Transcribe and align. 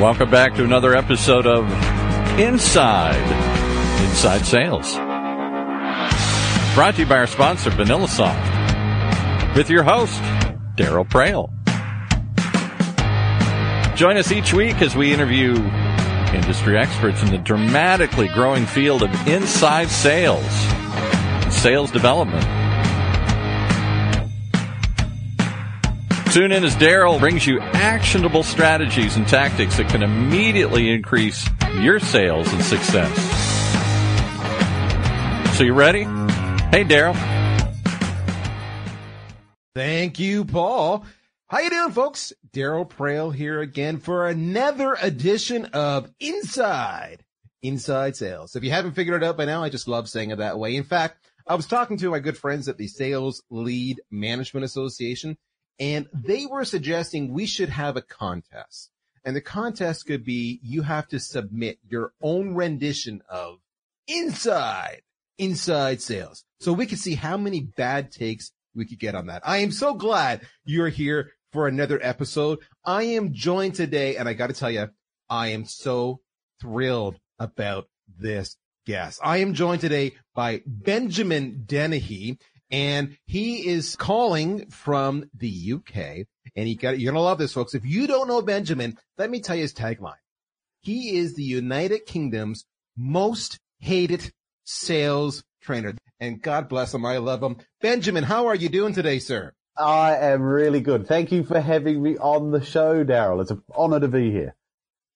Welcome 0.00 0.30
back 0.30 0.54
to 0.56 0.62
another 0.62 0.94
episode 0.94 1.46
of 1.46 1.64
Inside 2.38 3.16
Inside 4.04 4.44
Sales. 4.44 4.94
Brought 6.74 6.96
to 6.96 7.00
you 7.00 7.06
by 7.06 7.16
our 7.16 7.26
sponsor, 7.26 7.70
VanillaSoft, 7.70 9.56
with 9.56 9.70
your 9.70 9.84
host, 9.84 10.20
Daryl 10.76 11.08
Praill. 11.08 11.50
Join 13.96 14.18
us 14.18 14.30
each 14.30 14.52
week 14.52 14.82
as 14.82 14.94
we 14.94 15.14
interview 15.14 15.54
industry 16.34 16.76
experts 16.76 17.22
in 17.22 17.30
the 17.30 17.38
dramatically 17.38 18.28
growing 18.28 18.66
field 18.66 19.02
of 19.02 19.10
inside 19.26 19.88
sales 19.88 20.44
sales 21.48 21.90
development. 21.90 22.44
Tune 26.36 26.52
in 26.52 26.64
as 26.64 26.76
Daryl 26.76 27.18
brings 27.18 27.46
you 27.46 27.60
actionable 27.60 28.42
strategies 28.42 29.16
and 29.16 29.26
tactics 29.26 29.78
that 29.78 29.88
can 29.88 30.02
immediately 30.02 30.90
increase 30.90 31.48
your 31.80 31.98
sales 31.98 32.52
and 32.52 32.62
success. 32.62 33.16
So 35.56 35.64
you 35.64 35.72
ready? 35.72 36.02
Hey, 36.02 36.84
Daryl. 36.84 37.16
Thank 39.74 40.18
you, 40.18 40.44
Paul. 40.44 41.06
How 41.46 41.60
you 41.60 41.70
doing, 41.70 41.92
folks? 41.92 42.34
Daryl 42.52 42.86
Praill 42.86 43.34
here 43.34 43.62
again 43.62 43.96
for 43.96 44.28
another 44.28 44.94
edition 45.00 45.64
of 45.72 46.12
Inside 46.20 47.24
Inside 47.62 48.14
Sales. 48.14 48.56
If 48.56 48.62
you 48.62 48.72
haven't 48.72 48.92
figured 48.92 49.22
it 49.22 49.26
out 49.26 49.38
by 49.38 49.46
now, 49.46 49.62
I 49.62 49.70
just 49.70 49.88
love 49.88 50.06
saying 50.06 50.32
it 50.32 50.36
that 50.36 50.58
way. 50.58 50.76
In 50.76 50.84
fact, 50.84 51.16
I 51.46 51.54
was 51.54 51.66
talking 51.66 51.96
to 51.96 52.10
my 52.10 52.18
good 52.18 52.36
friends 52.36 52.68
at 52.68 52.76
the 52.76 52.88
Sales 52.88 53.42
Lead 53.48 54.02
Management 54.10 54.64
Association, 54.64 55.38
and 55.78 56.06
they 56.12 56.46
were 56.46 56.64
suggesting 56.64 57.32
we 57.32 57.46
should 57.46 57.68
have 57.68 57.96
a 57.96 58.02
contest. 58.02 58.90
And 59.24 59.34
the 59.34 59.40
contest 59.40 60.06
could 60.06 60.24
be 60.24 60.60
you 60.62 60.82
have 60.82 61.08
to 61.08 61.18
submit 61.18 61.78
your 61.88 62.12
own 62.22 62.54
rendition 62.54 63.22
of 63.28 63.58
inside, 64.06 65.02
inside 65.36 66.00
sales. 66.00 66.44
So 66.60 66.72
we 66.72 66.86
could 66.86 67.00
see 67.00 67.14
how 67.14 67.36
many 67.36 67.60
bad 67.60 68.12
takes 68.12 68.52
we 68.74 68.86
could 68.86 69.00
get 69.00 69.14
on 69.14 69.26
that. 69.26 69.42
I 69.44 69.58
am 69.58 69.72
so 69.72 69.94
glad 69.94 70.42
you're 70.64 70.88
here 70.88 71.32
for 71.52 71.66
another 71.66 71.98
episode. 72.02 72.60
I 72.84 73.04
am 73.04 73.32
joined 73.32 73.74
today, 73.74 74.16
and 74.16 74.28
I 74.28 74.34
got 74.34 74.48
to 74.48 74.52
tell 74.52 74.70
you, 74.70 74.88
I 75.28 75.48
am 75.48 75.64
so 75.64 76.20
thrilled 76.60 77.16
about 77.38 77.88
this 78.18 78.56
guest. 78.86 79.20
I 79.24 79.38
am 79.38 79.54
joined 79.54 79.80
today 79.80 80.12
by 80.34 80.62
Benjamin 80.66 81.64
Dennehy 81.66 82.38
and 82.70 83.16
he 83.26 83.66
is 83.66 83.96
calling 83.96 84.70
from 84.70 85.30
the 85.34 85.74
UK. 85.74 86.26
And 86.54 86.66
he 86.66 86.74
got, 86.74 86.98
you're 86.98 87.12
going 87.12 87.20
to 87.20 87.24
love 87.24 87.38
this, 87.38 87.52
folks. 87.52 87.74
If 87.74 87.84
you 87.84 88.06
don't 88.06 88.28
know 88.28 88.42
Benjamin, 88.42 88.96
let 89.18 89.30
me 89.30 89.40
tell 89.40 89.56
you 89.56 89.62
his 89.62 89.74
tagline. 89.74 90.14
He 90.80 91.16
is 91.16 91.34
the 91.34 91.42
United 91.42 92.06
Kingdom's 92.06 92.64
most 92.96 93.58
hated 93.78 94.32
sales 94.64 95.44
trainer. 95.60 95.94
And 96.20 96.40
God 96.40 96.68
bless 96.68 96.94
him. 96.94 97.04
I 97.04 97.18
love 97.18 97.42
him. 97.42 97.56
Benjamin, 97.80 98.24
how 98.24 98.46
are 98.46 98.54
you 98.54 98.68
doing 98.68 98.94
today, 98.94 99.18
sir? 99.18 99.52
I 99.76 100.16
am 100.16 100.42
really 100.42 100.80
good. 100.80 101.06
Thank 101.06 101.32
you 101.32 101.44
for 101.44 101.60
having 101.60 102.02
me 102.02 102.16
on 102.16 102.50
the 102.50 102.64
show, 102.64 103.04
Daryl. 103.04 103.42
It's 103.42 103.50
an 103.50 103.62
honor 103.74 104.00
to 104.00 104.08
be 104.08 104.30
here. 104.30 104.56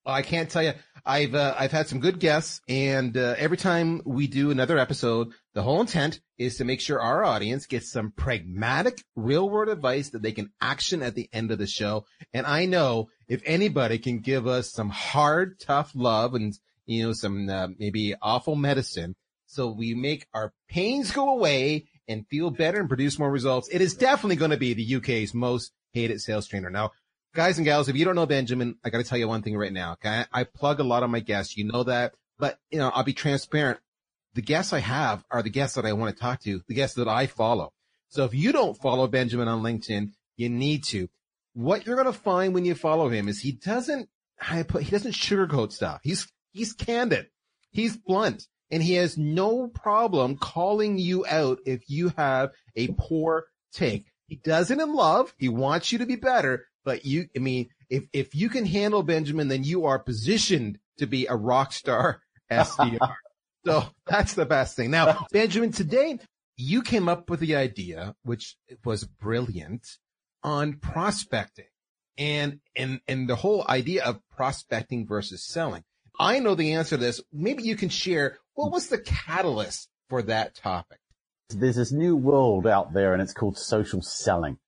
I 0.05 0.23
can't 0.23 0.51
tell 0.51 0.62
you. 0.62 0.73
I've 1.05 1.35
uh, 1.35 1.55
I've 1.59 1.73
had 1.73 1.89
some 1.89 2.01
good 2.01 2.19
guests, 2.19 2.61
and 2.69 3.17
uh, 3.17 3.35
every 3.39 3.57
time 3.57 4.03
we 4.05 4.27
do 4.27 4.51
another 4.51 4.79
episode, 4.79 5.33
the 5.55 5.62
whole 5.62 5.81
intent 5.81 6.20
is 6.39 6.56
to 6.56 6.65
make 6.65 6.81
sure 6.81 7.01
our 7.01 7.25
audience 7.25 7.67
gets 7.67 7.91
some 7.91 8.12
pragmatic, 8.12 9.03
real 9.17 9.48
world 9.51 9.69
advice 9.69 10.11
that 10.11 10.23
they 10.23 10.33
can 10.33 10.51
action 10.61 11.03
at 11.03 11.15
the 11.15 11.29
end 11.33 11.51
of 11.51 11.59
the 11.59 11.67
show. 11.67 12.07
And 12.33 12.47
I 12.47 12.67
know 12.67 13.09
if 13.29 13.42
anybody 13.45 13.98
can 13.98 14.20
give 14.20 14.47
us 14.47 14.70
some 14.70 14.91
hard, 14.91 15.59
tough 15.59 15.92
love 15.95 16.34
and 16.34 16.55
you 16.87 17.05
know 17.05 17.12
some 17.12 17.48
uh, 17.48 17.69
maybe 17.79 18.15
awful 18.23 18.55
medicine, 18.57 19.17
so 19.47 19.69
we 19.69 19.95
make 19.95 20.27
our 20.33 20.52
pains 20.69 21.11
go 21.11 21.30
away 21.30 21.86
and 22.07 22.27
feel 22.29 22.51
better 22.51 22.79
and 22.79 22.89
produce 22.89 23.19
more 23.19 23.30
results, 23.30 23.69
it 23.73 23.80
is 23.80 23.95
definitely 23.95 24.36
going 24.36 24.51
to 24.53 24.57
be 24.57 24.74
the 24.74 24.97
UK's 24.97 25.35
most 25.35 25.73
hated 25.92 26.20
sales 26.20 26.47
trainer. 26.47 26.70
Now, 26.70 26.92
guys 27.35 27.58
and 27.58 27.64
gals, 27.64 27.89
if 27.89 27.97
you 27.97 28.05
don't 28.05 28.14
know 28.14 28.27
Benjamin, 28.27 28.77
I 28.85 28.91
got 28.91 28.98
to 28.98 29.05
tell 29.05 29.19
you 29.19 29.29
one 29.29 29.42
thing 29.42 29.57
right 29.57 29.73
now. 29.73 29.92
Okay. 29.92 30.24
I 30.33 30.45
plug 30.45 30.80
a 30.80 30.85
lot 30.85 31.03
of 31.03 31.11
my 31.11 31.20
guests. 31.20 31.57
You 31.57 31.64
know 31.64 31.85
that, 31.85 32.14
but 32.39 32.58
you 32.70 32.79
know, 32.79 32.91
I'll 32.91 33.05
be 33.05 33.13
transparent. 33.13 33.80
The 34.35 34.42
guests 34.42 34.73
I 34.73 34.79
have 34.79 35.24
are 35.30 35.42
the 35.42 35.51
guests 35.51 35.77
that 35.77 35.86
I 35.86 35.92
want 35.92 36.14
to 36.14 36.20
talk 36.20 36.41
to, 36.42 36.63
the 36.68 36.74
guests 36.74 36.96
that 36.96 37.08
I 37.08 37.27
follow. 37.27 37.73
So 38.08 38.24
if 38.24 38.35
you 38.35 38.52
don't 38.52 38.80
follow 38.80 39.07
Benjamin 39.07 39.48
on 39.48 39.63
LinkedIn, 39.63 40.13
you 40.36 40.48
need 40.48 40.85
to. 40.85 41.08
What 41.55 41.86
you're 41.86 41.96
going 41.96 42.07
to 42.07 42.13
find 42.13 42.55
when 42.55 42.64
you 42.64 42.74
follow 42.74 43.08
him 43.08 43.29
is 43.29 43.41
he 43.41 43.52
doesn't, 43.52 44.08
I 44.41 44.63
put, 44.63 44.83
he 44.83 44.91
doesn't 44.91 45.14
sugarcoat 45.14 45.73
stuff. 45.73 46.01
He's, 46.02 46.27
he's 46.52 46.73
candid. 46.73 47.27
He's 47.70 47.96
blunt 47.96 48.46
and 48.70 48.83
he 48.83 48.95
has 48.95 49.18
no 49.18 49.68
problem 49.68 50.36
calling 50.36 50.98
you 50.98 51.27
out 51.27 51.58
if 51.67 51.89
you 51.89 52.12
have 52.17 52.51
a 52.77 52.89
poor 52.98 53.47
take. 53.73 54.07
He 54.27 54.36
does 54.36 54.70
it 54.70 54.79
in 54.79 54.95
love. 54.95 55.35
He 55.39 55.48
wants 55.48 55.91
you 55.91 55.98
to 55.98 56.07
be 56.07 56.17
better, 56.17 56.67
but 56.85 57.05
you, 57.05 57.29
I 57.36 57.41
mean, 57.41 57.68
if, 57.89 58.05
if 58.12 58.35
you 58.35 58.48
can 58.48 58.64
handle 58.64 59.02
Benjamin, 59.02 59.48
then 59.48 59.64
you 59.64 59.86
are 59.86 59.98
positioned 59.98 60.79
to 60.98 61.07
be 61.07 61.27
a 61.27 61.35
rock 61.35 61.73
star 61.73 62.23
SDR. 62.51 63.14
So 63.65 63.85
that's 64.07 64.35
the 64.35 64.47
best 64.47 64.77
thing. 64.77 64.91
Now, 64.91 65.27
Benjamin, 65.33 65.73
today 65.73 66.19
you 66.57 66.83
came 66.83 67.09
up 67.09 67.31
with 67.31 67.41
the 67.41 67.57
idea, 67.57 68.15
which 68.23 68.57
was 68.85 69.05
brilliant 69.05 69.87
on 70.43 70.75
prospecting 70.75 71.67
and, 72.19 72.61
and, 72.77 73.01
and 73.09 73.29
the 73.29 73.37
whole 73.37 73.65
idea 73.69 74.05
of 74.05 74.21
prospecting 74.37 75.07
versus 75.07 75.45
selling. 75.45 75.85
I 76.19 76.39
know 76.39 76.55
the 76.55 76.75
answer 76.75 76.97
to 76.97 77.03
this. 77.03 77.23
Maybe 77.33 77.63
you 77.63 77.77
can 77.77 77.89
share 77.89 78.39
what 78.55 78.73
was 78.73 78.89
the 78.89 78.98
catalyst 78.98 79.89
for 80.11 80.23
that 80.23 80.55
topic? 80.55 80.98
There's 81.48 81.77
this 81.77 81.92
new 81.92 82.15
world 82.15 82.67
out 82.67 82.92
there 82.92 83.15
and 83.15 83.23
it's 83.23 83.33
called 83.33 83.57
social 83.57 84.03
selling. 84.03 84.59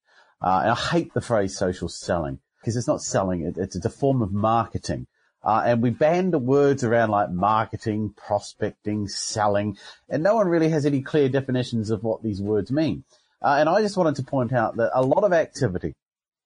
Uh, 0.40 0.74
I 0.74 0.74
hate 0.74 1.12
the 1.12 1.20
phrase 1.20 1.56
social 1.56 1.88
selling 1.88 2.40
because 2.60 2.76
it's 2.76 2.88
not 2.88 3.02
selling. 3.02 3.42
It, 3.42 3.58
it's 3.58 3.76
a 3.76 3.90
form 3.90 4.22
of 4.22 4.32
marketing. 4.32 5.06
Uh, 5.44 5.62
and 5.66 5.82
we 5.82 5.90
band 5.90 6.32
the 6.32 6.38
words 6.38 6.84
around 6.84 7.10
like 7.10 7.30
marketing, 7.30 8.14
prospecting, 8.16 9.08
selling, 9.08 9.76
and 10.08 10.22
no 10.22 10.36
one 10.36 10.46
really 10.46 10.68
has 10.68 10.86
any 10.86 11.02
clear 11.02 11.28
definitions 11.28 11.90
of 11.90 12.04
what 12.04 12.22
these 12.22 12.40
words 12.40 12.70
mean. 12.70 13.04
Uh, 13.42 13.56
and 13.58 13.68
I 13.68 13.82
just 13.82 13.96
wanted 13.96 14.16
to 14.16 14.22
point 14.22 14.52
out 14.52 14.76
that 14.76 14.92
a 14.94 15.02
lot 15.02 15.24
of 15.24 15.32
activity, 15.32 15.94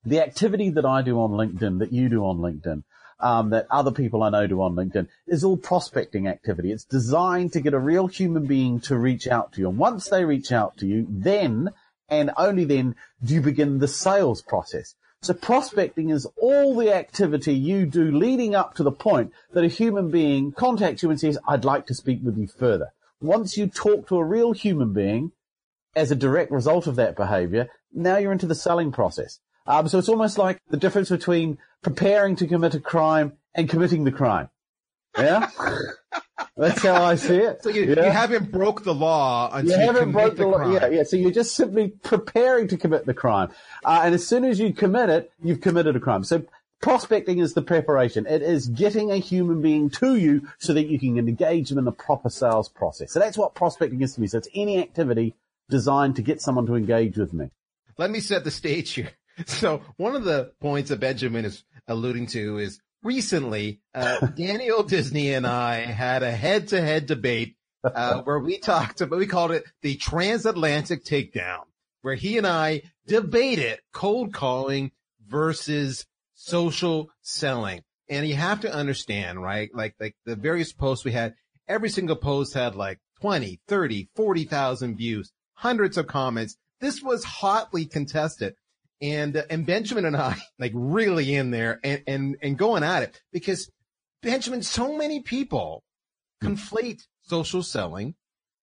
the 0.05 0.23
activity 0.23 0.71
that 0.71 0.87
I 0.87 1.03
do 1.03 1.21
on 1.21 1.33
LinkedIn, 1.33 1.81
that 1.81 1.93
you 1.93 2.09
do 2.09 2.25
on 2.25 2.39
LinkedIn, 2.39 2.85
um, 3.21 3.51
that 3.51 3.67
other 3.71 3.91
people 3.91 4.23
I 4.23 4.31
know 4.31 4.47
do 4.47 4.63
on 4.63 4.75
LinkedIn 4.75 5.09
is 5.27 5.45
all 5.45 5.57
prospecting 5.57 6.27
activity. 6.27 6.73
It's 6.73 6.85
designed 6.85 7.53
to 7.53 7.61
get 7.61 7.75
a 7.75 7.79
real 7.79 8.07
human 8.07 8.47
being 8.47 8.81
to 8.81 8.97
reach 8.97 9.27
out 9.27 9.53
to 9.53 9.61
you. 9.61 9.69
And 9.69 9.79
once 9.79 10.09
they 10.09 10.25
reach 10.25 10.53
out 10.53 10.79
to 10.79 10.87
you, 10.87 11.07
then 11.11 11.71
and 12.09 12.31
only 12.37 12.65
then 12.65 12.95
do 13.23 13.35
you 13.35 13.41
begin 13.41 13.79
the 13.79 13.89
sales 13.89 14.43
process. 14.43 14.95
So 15.27 15.35
prospecting 15.35 16.11
is 16.11 16.25
all 16.37 16.77
the 16.77 16.95
activity 16.95 17.53
you 17.53 17.85
do 17.85 18.13
leading 18.13 18.55
up 18.55 18.75
to 18.75 18.85
the 18.85 18.93
point 18.93 19.33
that 19.55 19.65
a 19.65 19.67
human 19.67 20.09
being 20.09 20.53
contacts 20.53 21.03
you 21.03 21.11
and 21.11 21.19
says, 21.19 21.37
I'd 21.49 21.65
like 21.65 21.85
to 21.87 21.95
speak 21.95 22.21
with 22.23 22.39
you 22.39 22.47
further. 22.47 22.93
Once 23.21 23.57
you 23.57 23.67
talk 23.67 24.07
to 24.07 24.19
a 24.19 24.25
real 24.25 24.53
human 24.53 24.93
being 24.93 25.33
as 25.97 26.13
a 26.13 26.15
direct 26.15 26.53
result 26.53 26.87
of 26.87 26.95
that 26.95 27.17
behavior, 27.17 27.67
now 27.93 28.19
you're 28.19 28.31
into 28.31 28.47
the 28.47 28.55
selling 28.55 28.93
process. 28.93 29.41
Um, 29.67 29.89
so 29.89 29.99
it's 29.99 30.09
almost 30.09 30.39
like 30.39 30.61
the 30.69 30.77
difference 30.77 31.09
between 31.09 31.59
preparing 31.83 32.37
to 32.37 32.47
commit 32.47 32.77
a 32.77 32.81
crime 32.81 33.33
and 33.53 33.69
committing 33.69 34.05
the 34.05 34.13
crime. 34.13 34.49
Yeah? 35.19 35.51
That's 36.57 36.83
how 36.83 37.03
I 37.03 37.15
see 37.15 37.37
it. 37.37 37.63
So 37.63 37.71
you, 37.71 37.95
yeah? 37.95 38.07
you 38.07 38.11
haven't 38.11 38.51
broke 38.51 38.83
the 38.83 38.95
law 38.95 39.51
until 39.53 39.79
you, 39.79 39.87
you 39.87 39.93
haven't 39.93 40.13
broke 40.13 40.37
the, 40.37 40.43
the 40.43 40.49
law. 40.49 40.71
Yeah, 40.71 40.89
yeah. 40.89 41.03
So 41.03 41.17
you're 41.17 41.31
just 41.31 41.55
simply 41.55 41.89
preparing 41.89 42.69
to 42.69 42.77
commit 42.77 43.07
the 43.07 43.15
crime. 43.15 43.51
Uh, 43.85 44.03
and 44.05 44.15
as 44.15 44.27
soon 44.27 44.45
as 44.45 44.59
you 44.59 44.73
commit 44.73 45.09
it, 45.09 45.33
you've 45.43 45.61
committed 45.61 45.97
a 45.97 46.01
crime. 46.01 46.25
So 46.25 46.45
prospecting 46.81 47.39
is 47.39 47.55
the 47.55 47.63
preparation. 47.63 48.27
It 48.27 48.43
is 48.43 48.69
getting 48.69 49.11
a 49.11 49.17
human 49.17 49.63
being 49.63 49.91
to 49.91 50.17
you 50.17 50.49
so 50.59 50.75
that 50.75 50.89
you 50.89 50.99
can 50.99 51.19
engage 51.19 51.71
them 51.71 51.79
in 51.79 51.85
the 51.85 51.93
proper 51.93 52.29
sales 52.29 52.69
process. 52.69 53.13
So 53.13 53.21
that's 53.21 53.39
what 53.39 53.55
prospecting 53.55 54.03
is 54.03 54.15
to 54.15 54.21
me. 54.21 54.27
So 54.27 54.39
it's 54.39 54.49
any 54.55 54.79
activity 54.81 55.35
designed 55.69 56.17
to 56.17 56.23
get 56.23 56.41
someone 56.41 56.67
to 56.67 56.75
engage 56.75 57.17
with 57.17 57.33
me. 57.33 57.51
Let 57.99 58.11
me 58.11 58.21
set 58.21 58.45
the 58.45 58.51
stage 58.51 58.93
here. 58.93 59.11
So 59.45 59.83
one 59.99 60.17
of 60.17 60.25
the 60.25 60.53
points 60.63 60.89
that 60.89 60.99
Benjamin 60.99 61.45
is 61.45 61.63
alluding 61.89 62.29
to 62.29 62.57
is 62.57 62.81
recently, 63.07 63.81
uh, 63.95 64.27
Daniel 64.37 64.83
Disney 64.83 65.33
and 65.33 65.47
I 65.47 65.77
had 65.77 66.23
a 66.23 66.31
head 66.31 66.69
to 66.69 66.81
head 66.81 67.07
debate, 67.07 67.57
uh, 67.83 68.21
where 68.25 68.41
we 68.41 68.59
talked 68.59 69.01
about, 69.01 69.19
we 69.19 69.27
called 69.27 69.53
it 69.53 69.65
the 69.81 69.95
transatlantic 69.95 71.05
takedown, 71.05 71.63
where 72.03 72.17
he 72.17 72.37
and 72.37 72.47
I 72.47 72.83
debated 73.07 73.79
cold 73.93 74.35
calling 74.35 74.91
versus 75.27 76.05
social 76.35 77.09
selling. 77.23 77.83
And 78.09 78.29
you 78.29 78.35
have 78.35 78.61
to 78.61 78.73
understand, 78.73 79.41
right? 79.41 79.71
Like, 79.73 79.95
like 79.99 80.17
the 80.27 80.37
various 80.37 80.73
posts 80.73 81.05
we 81.05 81.13
had, 81.13 81.35
every 81.67 81.89
single 81.89 82.17
post 82.17 82.55
had 82.55 82.75
like 82.75 83.01
20, 83.21 83.61
30, 83.67 84.11
40,000 84.15 84.97
views, 84.97 85.33
hundreds 85.55 85.97
of 85.97 86.07
comments. 86.07 86.57
This 86.81 87.03
was 87.03 87.25
hotly 87.25 87.87
contested. 87.87 88.55
And, 89.01 89.37
uh, 89.37 89.43
and 89.51 89.67
Benjamin 89.67 90.05
and 90.05 90.17
I 90.17 90.37
like 90.59 90.73
really 90.75 91.35
in 91.35 91.51
there 91.51 91.81
and, 91.85 92.03
and, 92.07 92.37
and 92.43 92.59
going 92.59 92.83
at 92.83 93.03
it 93.03 93.21
because 93.33 93.71
Benjamin, 94.23 94.63
so 94.63 94.97
many 94.97 95.21
people 95.21 95.83
conflate 96.43 97.03
social 97.23 97.63
selling 97.63 98.15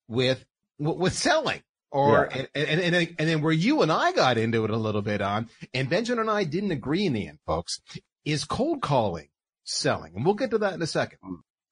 with, 0.08 0.44
with 0.78 1.12
selling 1.14 1.62
or, 1.90 2.28
Yeah. 2.30 2.46
and, 2.54 2.68
and, 2.68 2.80
and, 2.80 2.94
then- 2.94 3.16
and 3.18 3.28
then 3.28 3.42
where 3.42 3.52
you 3.52 3.82
and 3.82 3.92
I 3.92 4.12
got 4.12 4.38
into 4.38 4.64
it 4.64 4.70
a 4.70 4.76
little 4.76 5.02
bit 5.02 5.20
on 5.22 5.48
and 5.72 5.88
Benjamin 5.88 6.20
and 6.20 6.30
I 6.30 6.44
didn't 6.44 6.72
agree 6.72 7.06
in 7.06 7.12
the 7.12 7.28
end, 7.28 7.38
folks, 7.46 7.80
is 8.24 8.44
cold 8.44 8.82
calling 8.82 9.28
selling. 9.64 10.12
And 10.16 10.24
we'll 10.24 10.34
get 10.34 10.50
to 10.50 10.58
that 10.58 10.74
in 10.74 10.82
a 10.82 10.86
second. 10.86 11.18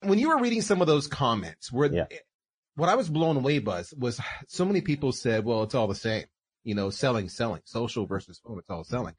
When 0.01 0.19
you 0.19 0.29
were 0.31 0.39
reading 0.39 0.63
some 0.63 0.81
of 0.81 0.87
those 0.87 1.07
comments 1.07 1.71
where. 1.73 1.93
Yeah. 1.93 2.07
what 2.75 2.89
I 2.89 2.95
was 2.95 3.09
blown 3.09 3.37
away 3.37 3.59
was, 3.59 3.93
was 3.99 4.19
so 4.49 4.65
many 4.65 4.81
people 4.81 5.13
said, 5.13 5.45
well, 5.45 5.63
it's 5.63 5.75
all 5.75 5.87
the 5.89 5.95
same, 5.95 6.25
you 6.65 6.75
know, 6.75 6.91
selling, 6.91 7.29
selling, 7.29 7.63
social 7.65 8.07
versus 8.07 8.41
phone, 8.45 8.59
it's 8.59 8.71
all 8.71 8.85
selling. 8.85 9.15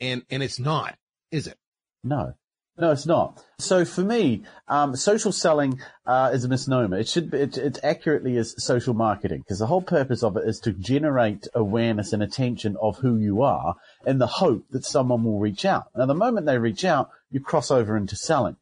And, 0.00 0.22
and 0.30 0.42
it's 0.42 0.58
not, 0.58 0.96
is 1.30 1.46
it? 1.46 1.58
No. 2.04 2.34
No, 2.80 2.92
it's 2.92 3.06
not. 3.06 3.42
So 3.58 3.84
for 3.84 4.02
me, 4.02 4.44
um, 4.68 4.94
social 4.94 5.32
selling 5.32 5.80
uh, 6.06 6.30
is 6.32 6.44
a 6.44 6.48
misnomer. 6.48 6.96
It 6.96 7.08
should 7.08 7.28
be, 7.28 7.38
it, 7.38 7.58
it 7.58 7.80
accurately 7.82 8.36
is 8.36 8.54
social 8.56 8.94
marketing 8.94 9.40
because 9.40 9.58
the 9.58 9.66
whole 9.66 9.82
purpose 9.82 10.22
of 10.22 10.36
it 10.36 10.44
is 10.46 10.60
to 10.60 10.72
generate 10.72 11.48
awareness 11.54 12.12
and 12.12 12.22
attention 12.22 12.76
of 12.80 12.98
who 12.98 13.16
you 13.16 13.42
are 13.42 13.74
in 14.06 14.18
the 14.18 14.28
hope 14.28 14.64
that 14.70 14.84
someone 14.84 15.24
will 15.24 15.40
reach 15.40 15.64
out. 15.64 15.86
Now, 15.96 16.06
the 16.06 16.14
moment 16.14 16.46
they 16.46 16.58
reach 16.58 16.84
out, 16.84 17.10
you 17.32 17.40
cross 17.40 17.72
over 17.72 17.96
into 17.96 18.14
selling. 18.14 18.56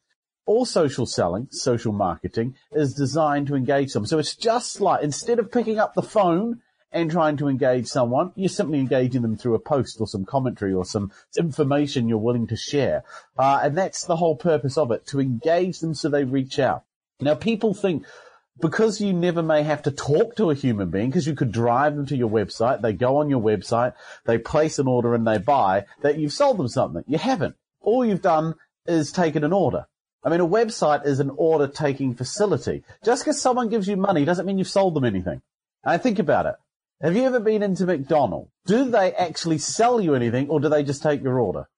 All 0.47 0.65
social 0.65 1.05
selling, 1.05 1.49
social 1.50 1.93
marketing 1.93 2.55
is 2.73 2.94
designed 2.94 3.49
to 3.49 3.55
engage 3.55 3.93
them. 3.93 4.06
So 4.06 4.19
it's 4.19 4.35
just 4.35 4.81
like 4.81 5.03
instead 5.03 5.39
of 5.39 5.53
picking 5.53 5.79
up 5.79 5.93
the 5.93 6.03
phone 6.03 6.62
and 6.96 7.10
trying 7.10 7.37
to 7.37 7.48
engage 7.48 7.87
someone, 7.87 8.32
you're 8.37 8.48
simply 8.48 8.78
engaging 8.81 9.22
them 9.22 9.37
through 9.37 9.54
a 9.54 9.58
post 9.58 10.00
or 10.00 10.06
some 10.06 10.25
commentary 10.25 10.72
or 10.72 10.84
some 10.84 11.12
information 11.38 12.08
you're 12.08 12.19
willing 12.19 12.46
to 12.46 12.56
share. 12.56 13.04
Uh, 13.38 13.60
and 13.62 13.76
that's 13.76 14.04
the 14.04 14.16
whole 14.16 14.34
purpose 14.34 14.78
of 14.78 14.90
it, 14.90 15.06
to 15.06 15.20
engage 15.20 15.81
them 15.81 15.94
so 15.94 16.08
they 16.08 16.25
reach 16.25 16.58
out. 16.58 16.84
Now 17.20 17.34
people 17.34 17.75
think 17.75 18.04
because 18.60 19.00
you 19.00 19.12
never 19.12 19.43
may 19.43 19.62
have 19.62 19.82
to 19.82 19.90
talk 19.90 20.37
to 20.37 20.50
a 20.50 20.54
human 20.54 20.88
being, 20.88 21.10
because 21.10 21.26
you 21.26 21.34
could 21.34 21.52
drive 21.52 21.94
them 21.94 22.06
to 22.06 22.16
your 22.16 22.31
website, 22.31 22.81
they 22.81 22.94
go 22.94 23.19
on 23.19 23.28
your 23.28 23.43
website, 23.43 23.93
they 24.25 24.38
place 24.38 24.78
an 24.78 24.88
order 24.88 25.14
and 25.14 25.26
they 25.26 25.37
buy, 25.37 25.84
that 26.00 26.19
you've 26.19 26.32
sold 26.32 26.56
them 26.56 26.69
something. 26.69 27.04
You 27.06 27.19
haven't. 27.19 27.56
All 27.81 28.06
you've 28.06 28.22
done 28.22 28.54
is 28.87 29.12
taken 29.12 29.44
an 29.44 29.52
order. 29.52 29.87
I 30.25 30.31
mean, 30.31 30.40
a 30.40 30.48
website 30.48 31.06
is 31.06 31.20
an 31.20 31.31
order 31.37 31.69
taking 31.69 32.14
facility. 32.14 32.82
Just 33.04 33.22
because 33.22 33.40
someone 33.40 33.69
gives 33.69 33.87
you 33.87 33.96
money 33.96 34.25
doesn't 34.25 34.46
mean 34.46 34.58
you've 34.58 34.69
sold 34.69 34.94
them 34.94 35.04
anything. 35.04 35.43
I 35.84 35.98
think 35.98 36.19
about 36.19 36.46
it. 36.46 36.54
Have 37.02 37.14
you 37.14 37.25
ever 37.25 37.40
been 37.40 37.62
into 37.62 37.84
McDonald's? 37.84 38.50
Do 38.66 38.90
they 38.90 39.12
actually 39.12 39.58
sell 39.58 40.00
you 40.00 40.14
anything 40.14 40.48
or 40.48 40.60
do 40.60 40.69
they 40.69 40.82
just 40.82 41.02
take 41.02 41.22
your 41.22 41.38
order? 41.38 41.69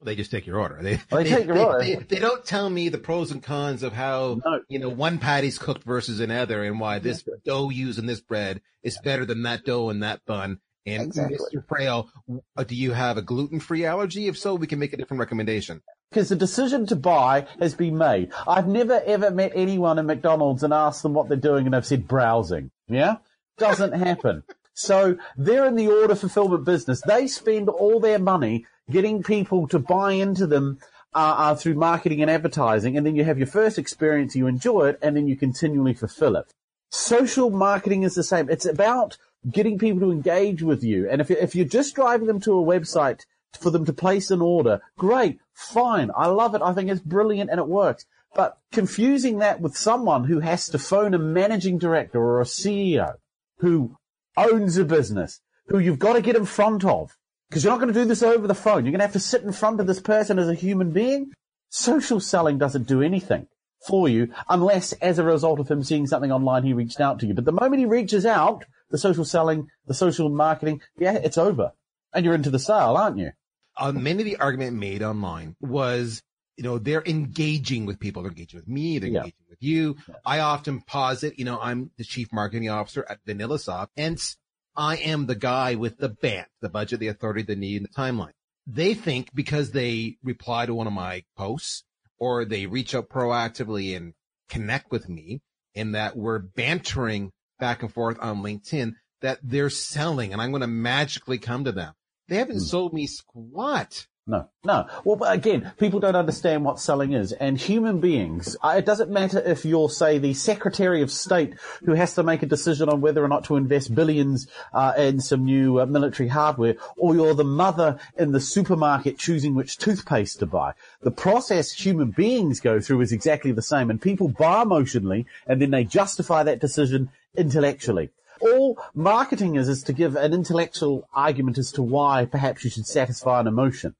They 0.00 0.14
just 0.14 0.30
take 0.30 0.46
your 0.46 0.60
order. 0.60 0.78
They, 0.80 1.00
Well, 1.10 1.24
they 1.24 1.28
take 1.30 1.46
your 1.46 1.56
they, 1.56 1.64
order. 1.64 1.78
They, 1.84 1.94
they 1.96 2.18
don't 2.20 2.44
tell 2.44 2.70
me 2.70 2.88
the 2.88 2.98
pros 2.98 3.32
and 3.32 3.42
cons 3.42 3.82
of 3.82 3.92
how, 3.92 4.40
No. 4.44 4.60
you 4.68 4.78
know, 4.78 4.88
one 4.88 5.18
patty's 5.18 5.58
cooked 5.58 5.82
versus 5.82 6.20
another 6.20 6.62
and 6.62 6.78
why 6.78 7.00
this 7.00 7.24
dough 7.44 7.70
used 7.70 7.98
in 7.98 8.06
this 8.06 8.20
bread 8.20 8.60
is 8.84 8.96
better 9.02 9.24
than 9.24 9.42
that 9.42 9.64
dough 9.64 9.90
in 9.90 10.00
that 10.00 10.24
bun. 10.24 10.60
And 10.86 11.02
Exactly. 11.08 11.36
Mr. 11.52 11.66
Frail, 11.66 12.08
uh, 12.56 12.62
do 12.62 12.76
you 12.76 12.92
have 12.92 13.18
a 13.18 13.22
gluten-free 13.22 13.84
allergy? 13.84 14.28
If 14.28 14.38
so, 14.38 14.54
we 14.54 14.68
can 14.68 14.78
make 14.78 14.92
a 14.92 14.96
different 14.96 15.18
recommendation. 15.18 15.82
Because 16.10 16.28
the 16.28 16.36
decision 16.36 16.86
to 16.86 16.96
buy 16.96 17.46
has 17.58 17.74
been 17.74 17.98
made. 17.98 18.30
I've 18.46 18.68
never 18.68 19.02
ever 19.04 19.32
met 19.32 19.52
anyone 19.56 19.98
in 19.98 20.06
McDonald's 20.06 20.62
and 20.62 20.72
asked 20.72 21.02
them 21.02 21.12
what 21.12 21.28
they're 21.28 21.36
doing 21.36 21.66
and 21.66 21.74
they've 21.74 21.84
said 21.84 22.06
browsing. 22.06 22.70
Yeah? 22.86 23.16
Doesn't 23.58 23.92
happen. 23.92 24.44
So 24.78 25.18
they're 25.36 25.66
in 25.66 25.74
the 25.74 25.88
order 25.88 26.14
fulfillment 26.14 26.64
business. 26.64 27.00
They 27.00 27.26
spend 27.26 27.68
all 27.68 27.98
their 27.98 28.20
money 28.20 28.64
getting 28.88 29.24
people 29.24 29.66
to 29.68 29.80
buy 29.80 30.12
into 30.12 30.46
them 30.46 30.78
uh, 31.12 31.34
uh, 31.36 31.54
through 31.56 31.74
marketing 31.74 32.22
and 32.22 32.30
advertising. 32.30 32.96
And 32.96 33.04
then 33.04 33.16
you 33.16 33.24
have 33.24 33.38
your 33.38 33.48
first 33.48 33.76
experience, 33.76 34.36
you 34.36 34.46
enjoy 34.46 34.90
it, 34.90 34.98
and 35.02 35.16
then 35.16 35.26
you 35.26 35.36
continually 35.36 35.94
fulfill 35.94 36.36
it. 36.36 36.54
Social 36.90 37.50
marketing 37.50 38.04
is 38.04 38.14
the 38.14 38.22
same. 38.22 38.48
It's 38.48 38.66
about 38.66 39.18
getting 39.50 39.80
people 39.80 39.98
to 40.00 40.12
engage 40.12 40.62
with 40.62 40.84
you. 40.84 41.10
And 41.10 41.20
if, 41.20 41.28
if 41.28 41.56
you're 41.56 41.66
just 41.66 41.96
driving 41.96 42.28
them 42.28 42.40
to 42.42 42.56
a 42.56 42.64
website 42.64 43.22
for 43.58 43.70
them 43.70 43.84
to 43.84 43.92
place 43.92 44.30
an 44.30 44.40
order, 44.40 44.80
great, 44.96 45.40
fine. 45.54 46.12
I 46.16 46.28
love 46.28 46.54
it. 46.54 46.62
I 46.62 46.72
think 46.72 46.88
it's 46.88 47.00
brilliant 47.00 47.50
and 47.50 47.58
it 47.58 47.66
works. 47.66 48.06
But 48.32 48.58
confusing 48.70 49.38
that 49.38 49.60
with 49.60 49.76
someone 49.76 50.22
who 50.24 50.38
has 50.38 50.68
to 50.68 50.78
phone 50.78 51.14
a 51.14 51.18
managing 51.18 51.78
director 51.78 52.20
or 52.20 52.40
a 52.40 52.44
CEO 52.44 53.14
who 53.58 53.96
owns 54.38 54.76
a 54.76 54.84
business, 54.84 55.40
who 55.68 55.78
you've 55.78 55.98
got 55.98 56.14
to 56.14 56.22
get 56.22 56.36
in 56.36 56.44
front 56.44 56.84
of, 56.84 57.16
because 57.48 57.64
you're 57.64 57.72
not 57.72 57.80
going 57.80 57.92
to 57.92 58.00
do 58.00 58.06
this 58.06 58.22
over 58.22 58.46
the 58.46 58.54
phone. 58.54 58.84
You're 58.84 58.92
going 58.92 59.00
to 59.00 59.06
have 59.06 59.12
to 59.12 59.20
sit 59.20 59.42
in 59.42 59.52
front 59.52 59.80
of 59.80 59.86
this 59.86 60.00
person 60.00 60.38
as 60.38 60.48
a 60.48 60.54
human 60.54 60.92
being. 60.92 61.32
Social 61.70 62.20
selling 62.20 62.58
doesn't 62.58 62.86
do 62.86 63.02
anything 63.02 63.48
for 63.86 64.08
you 64.08 64.32
unless 64.48 64.92
as 64.94 65.18
a 65.18 65.24
result 65.24 65.60
of 65.60 65.70
him 65.70 65.82
seeing 65.82 66.06
something 66.06 66.32
online, 66.32 66.64
he 66.64 66.72
reached 66.72 67.00
out 67.00 67.20
to 67.20 67.26
you. 67.26 67.34
But 67.34 67.44
the 67.44 67.52
moment 67.52 67.80
he 67.80 67.86
reaches 67.86 68.26
out, 68.26 68.64
the 68.90 68.98
social 68.98 69.24
selling, 69.24 69.68
the 69.86 69.94
social 69.94 70.28
marketing, 70.28 70.80
yeah, 70.98 71.14
it's 71.14 71.38
over. 71.38 71.72
And 72.12 72.24
you're 72.24 72.34
into 72.34 72.50
the 72.50 72.58
sale, 72.58 72.96
aren't 72.96 73.18
you? 73.18 73.32
Uh, 73.76 73.92
many 73.92 74.20
of 74.20 74.24
the 74.24 74.36
argument 74.38 74.76
made 74.76 75.02
online 75.02 75.54
was, 75.60 76.22
you 76.58 76.64
know, 76.64 76.76
they're 76.76 77.04
engaging 77.06 77.86
with 77.86 78.00
people. 78.00 78.22
They're 78.22 78.32
engaging 78.32 78.58
with 78.58 78.68
me. 78.68 78.98
They're 78.98 79.10
Yeah. 79.10 79.18
engaging 79.20 79.46
with 79.48 79.62
you. 79.62 79.96
I 80.26 80.40
often 80.40 80.80
posit, 80.80 81.38
you 81.38 81.44
know, 81.44 81.60
I'm 81.60 81.92
the 81.96 82.04
chief 82.04 82.32
marketing 82.32 82.68
officer 82.68 83.06
at 83.08 83.24
VanillaSoft. 83.24 83.90
Hence, 83.96 84.36
I 84.74 84.96
am 84.96 85.26
the 85.26 85.36
guy 85.36 85.76
with 85.76 85.98
the 85.98 86.08
BANT, 86.08 86.48
the 86.60 86.68
budget, 86.68 86.98
the 86.98 87.06
authority, 87.06 87.42
the 87.42 87.54
need, 87.54 87.76
and 87.76 87.86
the 87.86 87.94
timeline. 87.94 88.32
They 88.66 88.94
think 88.94 89.32
because 89.32 89.70
they 89.70 90.18
reply 90.22 90.66
to 90.66 90.74
one 90.74 90.88
of 90.88 90.92
my 90.92 91.22
posts 91.36 91.84
or 92.18 92.44
they 92.44 92.66
reach 92.66 92.92
out 92.92 93.08
proactively 93.08 93.96
and 93.96 94.14
connect 94.48 94.90
with 94.90 95.08
me 95.08 95.40
and 95.76 95.94
that 95.94 96.16
we're 96.16 96.40
bantering 96.40 97.30
back 97.60 97.82
and 97.82 97.94
forth 97.94 98.18
on 98.20 98.42
LinkedIn 98.42 98.94
that 99.20 99.38
they're 99.44 99.70
selling 99.70 100.32
and 100.32 100.42
I'm 100.42 100.50
going 100.50 100.62
to 100.62 100.66
magically 100.66 101.38
come 101.38 101.64
to 101.64 101.72
them. 101.72 101.94
They 102.26 102.36
haven't 102.36 102.56
hmm. 102.56 102.64
sold 102.64 102.92
me 102.92 103.06
squat. 103.06 104.06
No, 104.30 104.46
no. 104.62 104.86
Well, 105.04 105.22
again, 105.24 105.72
people 105.78 106.00
don't 106.00 106.14
understand 106.14 106.62
what 106.62 106.78
selling 106.78 107.14
is. 107.14 107.32
And 107.32 107.56
human 107.56 107.98
beings, 107.98 108.58
uh, 108.62 108.74
it 108.76 108.84
doesn't 108.84 109.10
matter 109.10 109.38
if 109.38 109.64
you're, 109.64 109.88
say, 109.88 110.18
the 110.18 110.34
Secretary 110.34 111.00
of 111.00 111.10
State 111.10 111.54
who 111.86 111.94
has 111.94 112.14
to 112.14 112.22
make 112.22 112.42
a 112.42 112.46
decision 112.46 112.90
on 112.90 113.00
whether 113.00 113.24
or 113.24 113.28
not 113.28 113.44
to 113.44 113.56
invest 113.56 113.94
billions 113.94 114.46
uh, 114.74 114.92
in 114.98 115.20
some 115.20 115.46
new 115.46 115.80
uh, 115.80 115.86
military 115.86 116.28
hardware, 116.28 116.76
or 116.98 117.14
you're 117.14 117.32
the 117.32 117.42
mother 117.42 117.98
in 118.18 118.32
the 118.32 118.40
supermarket 118.40 119.18
choosing 119.18 119.54
which 119.54 119.78
toothpaste 119.78 120.40
to 120.40 120.46
buy. 120.46 120.74
The 121.00 121.10
process 121.10 121.72
human 121.72 122.10
beings 122.10 122.60
go 122.60 122.80
through 122.80 123.00
is 123.00 123.12
exactly 123.12 123.52
the 123.52 123.62
same. 123.62 123.88
And 123.88 123.98
people 123.98 124.28
buy 124.28 124.60
emotionally, 124.60 125.24
and 125.46 125.62
then 125.62 125.70
they 125.70 125.84
justify 125.84 126.42
that 126.42 126.60
decision 126.60 127.08
intellectually. 127.34 128.10
All 128.42 128.78
marketing 128.94 129.56
is 129.56 129.70
is 129.70 129.82
to 129.84 129.94
give 129.94 130.16
an 130.16 130.34
intellectual 130.34 131.08
argument 131.14 131.56
as 131.56 131.72
to 131.72 131.82
why 131.82 132.26
perhaps 132.26 132.62
you 132.62 132.68
should 132.68 132.86
satisfy 132.86 133.40
an 133.40 133.46
emotion. 133.46 133.94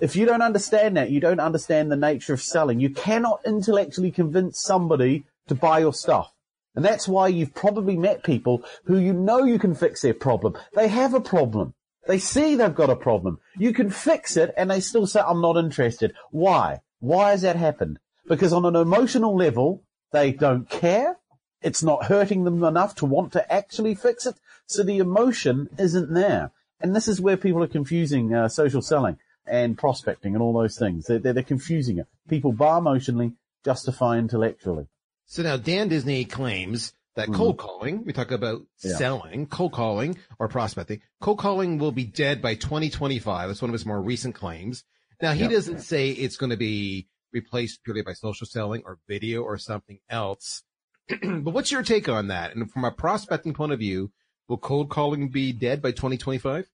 If 0.00 0.16
you 0.16 0.26
don't 0.26 0.42
understand 0.42 0.96
that, 0.96 1.10
you 1.10 1.20
don't 1.20 1.40
understand 1.40 1.90
the 1.90 1.96
nature 1.96 2.34
of 2.34 2.42
selling. 2.42 2.80
You 2.80 2.90
cannot 2.90 3.40
intellectually 3.46 4.10
convince 4.10 4.60
somebody 4.60 5.24
to 5.46 5.54
buy 5.54 5.78
your 5.78 5.92
stuff. 5.92 6.32
And 6.74 6.84
that's 6.84 7.06
why 7.06 7.28
you've 7.28 7.54
probably 7.54 7.96
met 7.96 8.24
people 8.24 8.64
who 8.84 8.98
you 8.98 9.12
know 9.12 9.44
you 9.44 9.58
can 9.58 9.74
fix 9.74 10.02
their 10.02 10.14
problem. 10.14 10.56
They 10.74 10.88
have 10.88 11.14
a 11.14 11.20
problem. 11.20 11.74
They 12.08 12.18
see 12.18 12.56
they've 12.56 12.74
got 12.74 12.90
a 12.90 12.96
problem. 12.96 13.38
You 13.56 13.72
can 13.72 13.88
fix 13.88 14.36
it 14.36 14.52
and 14.56 14.70
they 14.70 14.80
still 14.80 15.06
say, 15.06 15.20
I'm 15.20 15.40
not 15.40 15.56
interested. 15.56 16.12
Why? 16.30 16.80
Why 16.98 17.30
has 17.30 17.42
that 17.42 17.56
happened? 17.56 18.00
Because 18.26 18.52
on 18.52 18.64
an 18.64 18.76
emotional 18.76 19.36
level, 19.36 19.84
they 20.12 20.32
don't 20.32 20.68
care. 20.68 21.18
It's 21.62 21.82
not 21.82 22.06
hurting 22.06 22.44
them 22.44 22.64
enough 22.64 22.96
to 22.96 23.06
want 23.06 23.32
to 23.32 23.52
actually 23.52 23.94
fix 23.94 24.26
it. 24.26 24.34
So 24.66 24.82
the 24.82 24.98
emotion 24.98 25.68
isn't 25.78 26.12
there. 26.12 26.50
And 26.80 26.94
this 26.94 27.06
is 27.06 27.20
where 27.20 27.36
people 27.36 27.62
are 27.62 27.68
confusing 27.68 28.34
uh, 28.34 28.48
social 28.48 28.82
selling 28.82 29.18
and 29.46 29.76
prospecting 29.76 30.34
and 30.34 30.42
all 30.42 30.52
those 30.52 30.78
things. 30.78 31.06
They're, 31.06 31.18
they're, 31.18 31.32
they're 31.32 31.42
confusing 31.42 31.98
it. 31.98 32.06
People 32.28 32.52
bar 32.52 32.78
emotionally, 32.78 33.32
justify 33.64 34.18
intellectually. 34.18 34.86
So 35.26 35.42
now 35.42 35.56
Dan 35.56 35.88
Disney 35.88 36.24
claims 36.24 36.92
that 37.16 37.28
mm-hmm. 37.28 37.36
cold 37.36 37.58
calling, 37.58 38.04
we 38.04 38.12
talk 38.12 38.30
about 38.30 38.62
Yeah. 38.82 38.96
selling, 38.96 39.46
cold 39.46 39.72
calling 39.72 40.18
or 40.38 40.48
prospecting, 40.48 41.00
cold 41.20 41.38
calling 41.38 41.78
will 41.78 41.92
be 41.92 42.04
dead 42.04 42.42
by 42.42 42.54
2025. 42.54 43.48
That's 43.48 43.62
one 43.62 43.70
of 43.70 43.74
his 43.74 43.86
more 43.86 44.00
recent 44.00 44.34
claims. 44.34 44.84
Now 45.22 45.32
he 45.32 45.42
Yeah. 45.42 45.48
doesn't 45.48 45.80
say 45.80 46.10
it's 46.10 46.36
going 46.36 46.50
to 46.50 46.56
be 46.56 47.08
replaced 47.32 47.82
purely 47.84 48.02
by 48.02 48.12
social 48.12 48.46
selling 48.46 48.82
or 48.84 48.98
video 49.08 49.42
or 49.42 49.58
something 49.58 49.98
else. 50.08 50.62
but 51.08 51.50
what's 51.52 51.72
your 51.72 51.82
take 51.82 52.08
on 52.08 52.28
that? 52.28 52.54
And 52.54 52.70
from 52.70 52.84
a 52.84 52.90
prospecting 52.90 53.54
point 53.54 53.72
of 53.72 53.78
view, 53.78 54.10
will 54.48 54.58
cold 54.58 54.90
calling 54.90 55.28
be 55.28 55.52
dead 55.52 55.82
by 55.82 55.90
2025? 55.90 56.70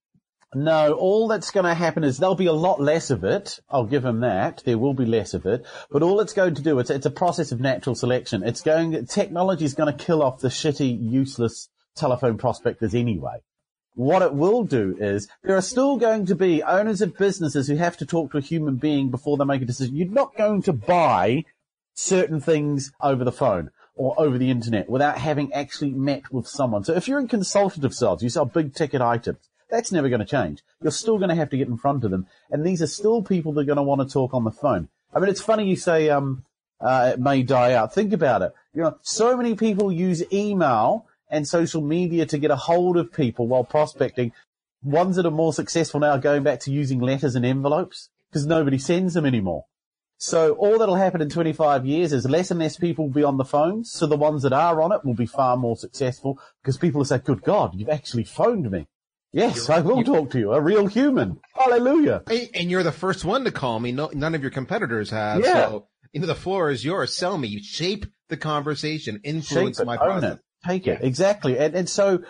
No, 0.52 0.95
all 0.95 1.28
that's 1.28 1.52
going 1.52 1.66
to 1.66 1.75
happen 1.75 2.02
is 2.02 2.19
there'll 2.19 2.35
be 2.35 2.47
a 2.47 2.52
lot 2.52 2.80
less 2.80 3.11
of 3.11 3.23
it. 3.23 3.61
I'll 3.71 3.85
give 3.85 4.04
him 4.04 4.21
that. 4.21 4.62
There 4.64 4.78
will 4.78 4.95
be 4.95 5.04
less 5.04 5.33
of 5.33 5.47
it. 5.47 5.64
But 5.90 6.02
all 6.02 6.19
it's 6.21 6.33
going 6.33 6.57
to 6.57 6.62
do, 6.62 6.80
it's, 6.80 6.90
it's 6.90 7.07
a 7.07 7.11
process 7.11 7.52
of 7.52 7.61
natural 7.61 7.95
selection. 7.95 8.42
It's 8.42 8.61
going, 8.61 9.07
technology 9.07 9.64
is 9.64 9.75
going 9.75 9.97
to 9.97 10.04
kill 10.04 10.23
off 10.23 10.40
the 10.40 10.49
shitty, 10.49 11.11
useless 11.11 11.69
telephone 11.95 12.37
prospectors 12.37 12.95
anyway. 12.95 13.38
what 13.95 14.23
it 14.23 14.35
will 14.35 14.64
do 14.64 14.97
is 14.99 15.28
there 15.45 15.57
are 15.57 15.62
still 15.62 15.97
going 15.97 16.26
to 16.26 16.35
be 16.35 16.62
owners 16.62 17.00
of 17.00 17.16
businesses 17.16 17.69
who 17.69 17.76
have 17.76 17.97
to 17.99 18.07
talk 18.07 18.33
to 18.33 18.38
a 18.38 18.40
human 18.40 18.76
being 18.76 19.11
before 19.11 19.37
they 19.37 19.45
make 19.45 19.62
a 19.62 19.66
decision. 19.66 19.95
You're 19.95 20.09
not 20.09 20.37
going 20.37 20.62
to 20.62 20.73
buy 20.73 21.45
certain 21.95 22.40
things 22.40 22.92
over 23.00 23.25
the 23.25 23.33
phone 23.33 23.71
or 23.95 24.19
over 24.19 24.38
the 24.38 24.50
internet 24.50 24.88
without 24.88 25.19
having 25.19 25.52
actually 25.52 25.90
met 25.90 26.33
with 26.33 26.49
someone. 26.49 26.83
So 26.83 26.95
if 26.95 27.07
you're 27.07 27.21
in 27.21 27.28
consultative 27.28 27.95
sales, 27.95 28.23
you 28.23 28.30
sell 28.30 28.47
big 28.47 28.75
ticket 28.75 29.00
items. 29.00 29.38
That's 29.71 29.93
never 29.93 30.09
going 30.09 30.21
to 30.21 30.27
change. 30.27 30.62
You're 30.83 30.91
still 30.91 31.19
going 31.19 31.29
to 31.29 31.35
have 31.37 31.50
to 31.50 31.57
get 31.57 31.69
in 31.69 31.77
front 31.77 32.05
of 32.05 32.11
them. 32.11 32.27
And 32.50 32.65
these 32.65 32.83
are 32.83 32.87
still 32.87 33.23
people 33.23 33.53
that 33.53 33.61
are 33.61 33.65
going 33.65 33.77
to 33.77 33.83
want 33.83 34.00
to 34.00 34.12
talk 34.12 34.35
on 34.35 34.45
the 34.45 34.50
phone. 34.50 34.89
I 35.15 35.21
mean, 35.21 35.29
it's 35.29 35.41
funny 35.41 35.69
you 35.69 35.77
say, 35.77 36.09
um, 36.09 36.45
uh, 36.81 37.12
it 37.15 37.21
may 37.21 37.43
die 37.43 37.75
out. 37.75 37.95
Think 37.95 38.12
about 38.12 38.43
it. 38.43 38.53
You 38.75 38.83
know, 38.83 38.99
so 39.03 39.37
many 39.37 39.55
people 39.55 39.93
use 39.93 40.23
email 40.33 41.07
and 41.31 41.47
social 41.47 41.83
media 41.83 42.27
to 42.27 42.39
get 42.39 42.50
a 42.50 42.57
hold 42.57 42.97
of 42.97 43.12
people 43.12 43.47
while 43.47 43.65
prospecting. 43.65 44.33
Ones 44.83 45.17
that 45.17 45.27
are 45.27 45.31
more 45.31 45.53
successful 45.53 46.00
now 46.00 46.12
are 46.12 46.19
going 46.19 46.43
back 46.43 46.61
to 46.61 46.73
using 46.73 47.00
letters 47.00 47.35
and 47.35 47.45
envelopes 47.45 48.09
because 48.31 48.47
nobody 48.47 48.79
sends 48.79 49.15
them 49.15 49.27
anymore. 49.27 49.67
So 50.17 50.53
all 50.55 50.79
that'll 50.79 50.97
happen 50.97 51.23
in 51.23 51.31
25 51.31 51.87
years 51.87 52.12
is 52.12 52.29
less 52.29 52.50
and 52.50 52.61
less 52.61 52.77
people 52.77 53.07
will 53.07 53.15
be 53.15 53.25
on 53.25 53.39
the 53.39 53.45
phones. 53.45 53.91
So 53.91 54.07
the 54.07 54.17
ones 54.17 54.43
that 54.43 54.53
are 54.53 54.83
on 54.83 54.93
it 54.93 55.05
will 55.05 55.15
be 55.15 55.27
far 55.27 55.57
more 55.57 55.77
successful 55.77 56.39
because 56.62 56.77
people 56.77 56.99
will 56.99 57.07
say, 57.07 57.19
good 57.19 57.43
God, 57.43 57.75
you've 57.75 57.89
actually 57.89 58.25
phoned 58.25 58.71
me. 58.71 58.87
Yes, 59.33 59.69
you're, 59.69 59.77
I 59.77 59.81
will 59.81 60.03
talk 60.03 60.31
to 60.31 60.39
you, 60.39 60.53
a 60.53 60.61
real 60.61 60.87
human. 60.87 61.39
Hallelujah. 61.55 62.23
And 62.55 62.71
you're 62.71 62.83
the 62.83 62.93
first 62.93 63.25
one 63.25 63.45
to 63.45 63.53
call 63.53 63.79
me. 63.79 63.93
No, 63.93 64.11
none 64.13 64.35
of 64.35 64.43
your 64.43 64.51
competitors 64.51 65.11
have. 65.11 65.41
Yeah. 65.41 65.69
So, 65.69 65.89
you 66.13 66.21
know, 66.21 66.27
the 66.27 66.35
floor 66.35 66.71
is 66.71 66.85
yours. 66.85 67.17
Sell 67.17 67.39
me, 67.39 67.63
shape 67.63 68.07
the 68.29 68.37
conversation, 68.37 69.21
influence 69.23 69.79
it, 69.79 69.87
my 69.87 69.97
process. 69.97 70.39
It, 70.39 70.69
take 70.69 70.87
it. 70.89 70.99
Exactly. 71.03 71.59
And, 71.59 71.75
and 71.75 71.89
so 71.89 72.25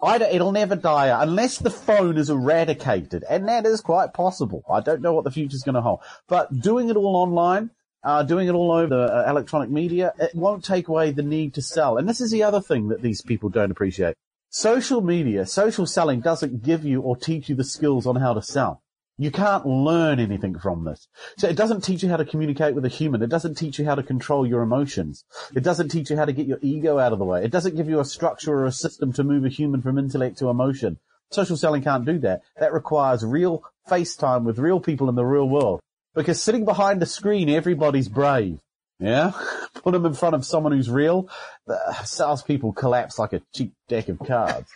I 0.00 0.16
it'll 0.16 0.52
never 0.52 0.76
die 0.76 1.22
unless 1.22 1.58
the 1.58 1.70
phone 1.70 2.18
is 2.18 2.30
eradicated, 2.30 3.24
and 3.28 3.48
that 3.48 3.64
is 3.64 3.80
quite 3.80 4.12
possible. 4.12 4.62
I 4.70 4.80
don't 4.80 5.00
know 5.00 5.14
what 5.14 5.24
the 5.24 5.30
future's 5.30 5.62
going 5.62 5.74
to 5.74 5.80
hold, 5.80 6.00
but 6.28 6.58
doing 6.60 6.90
it 6.90 6.96
all 6.96 7.16
online, 7.16 7.70
uh, 8.04 8.22
doing 8.22 8.46
it 8.46 8.52
all 8.52 8.72
over 8.72 8.88
the 8.88 9.02
uh, 9.02 9.24
electronic 9.28 9.70
media, 9.70 10.12
it 10.18 10.34
won't 10.34 10.64
take 10.64 10.88
away 10.88 11.12
the 11.12 11.22
need 11.22 11.54
to 11.54 11.62
sell. 11.62 11.96
And 11.96 12.08
this 12.08 12.20
is 12.20 12.30
the 12.30 12.42
other 12.42 12.60
thing 12.60 12.88
that 12.88 13.00
these 13.00 13.22
people 13.22 13.48
don't 13.48 13.70
appreciate. 13.70 14.16
Social 14.58 15.02
media, 15.02 15.44
social 15.44 15.84
selling 15.84 16.20
doesn't 16.20 16.62
give 16.62 16.82
you 16.82 17.02
or 17.02 17.14
teach 17.14 17.50
you 17.50 17.54
the 17.54 17.62
skills 17.62 18.06
on 18.06 18.16
how 18.16 18.32
to 18.32 18.40
sell. 18.40 18.80
You 19.18 19.30
can't 19.30 19.66
learn 19.66 20.18
anything 20.18 20.58
from 20.58 20.86
this. 20.86 21.08
So 21.36 21.46
it 21.46 21.58
doesn't 21.58 21.82
teach 21.82 22.02
you 22.02 22.08
how 22.08 22.16
to 22.16 22.24
communicate 22.24 22.74
with 22.74 22.86
a 22.86 22.88
human. 22.88 23.20
It 23.20 23.28
doesn't 23.28 23.56
teach 23.56 23.78
you 23.78 23.84
how 23.84 23.96
to 23.96 24.02
control 24.02 24.46
your 24.46 24.62
emotions. 24.62 25.26
It 25.54 25.62
doesn't 25.62 25.90
teach 25.90 26.08
you 26.08 26.16
how 26.16 26.24
to 26.24 26.32
get 26.32 26.46
your 26.46 26.58
ego 26.62 26.98
out 26.98 27.12
of 27.12 27.18
the 27.18 27.26
way. 27.26 27.44
It 27.44 27.50
doesn't 27.50 27.76
give 27.76 27.86
you 27.86 28.00
a 28.00 28.04
structure 28.06 28.54
or 28.54 28.64
a 28.64 28.72
system 28.72 29.12
to 29.12 29.24
move 29.24 29.44
a 29.44 29.50
human 29.50 29.82
from 29.82 29.98
intellect 29.98 30.38
to 30.38 30.48
emotion. 30.48 31.00
Social 31.30 31.58
selling 31.58 31.82
can't 31.82 32.06
do 32.06 32.18
that. 32.20 32.40
That 32.58 32.72
requires 32.72 33.22
real 33.26 33.62
face 33.86 34.16
time 34.16 34.44
with 34.44 34.58
real 34.58 34.80
people 34.80 35.10
in 35.10 35.16
the 35.16 35.26
real 35.26 35.50
world. 35.50 35.80
Because 36.14 36.42
sitting 36.42 36.64
behind 36.64 37.02
a 37.02 37.06
screen, 37.06 37.50
everybody's 37.50 38.08
brave. 38.08 38.58
Yeah? 38.98 39.32
Put 39.74 39.92
them 39.92 40.06
in 40.06 40.14
front 40.14 40.34
of 40.34 40.44
someone 40.44 40.72
who's 40.72 40.90
real. 40.90 41.28
The 41.66 41.78
salespeople 42.04 42.72
collapse 42.72 43.18
like 43.18 43.32
a 43.32 43.42
cheap 43.54 43.74
deck 43.88 44.08
of 44.08 44.18
cards. 44.18 44.70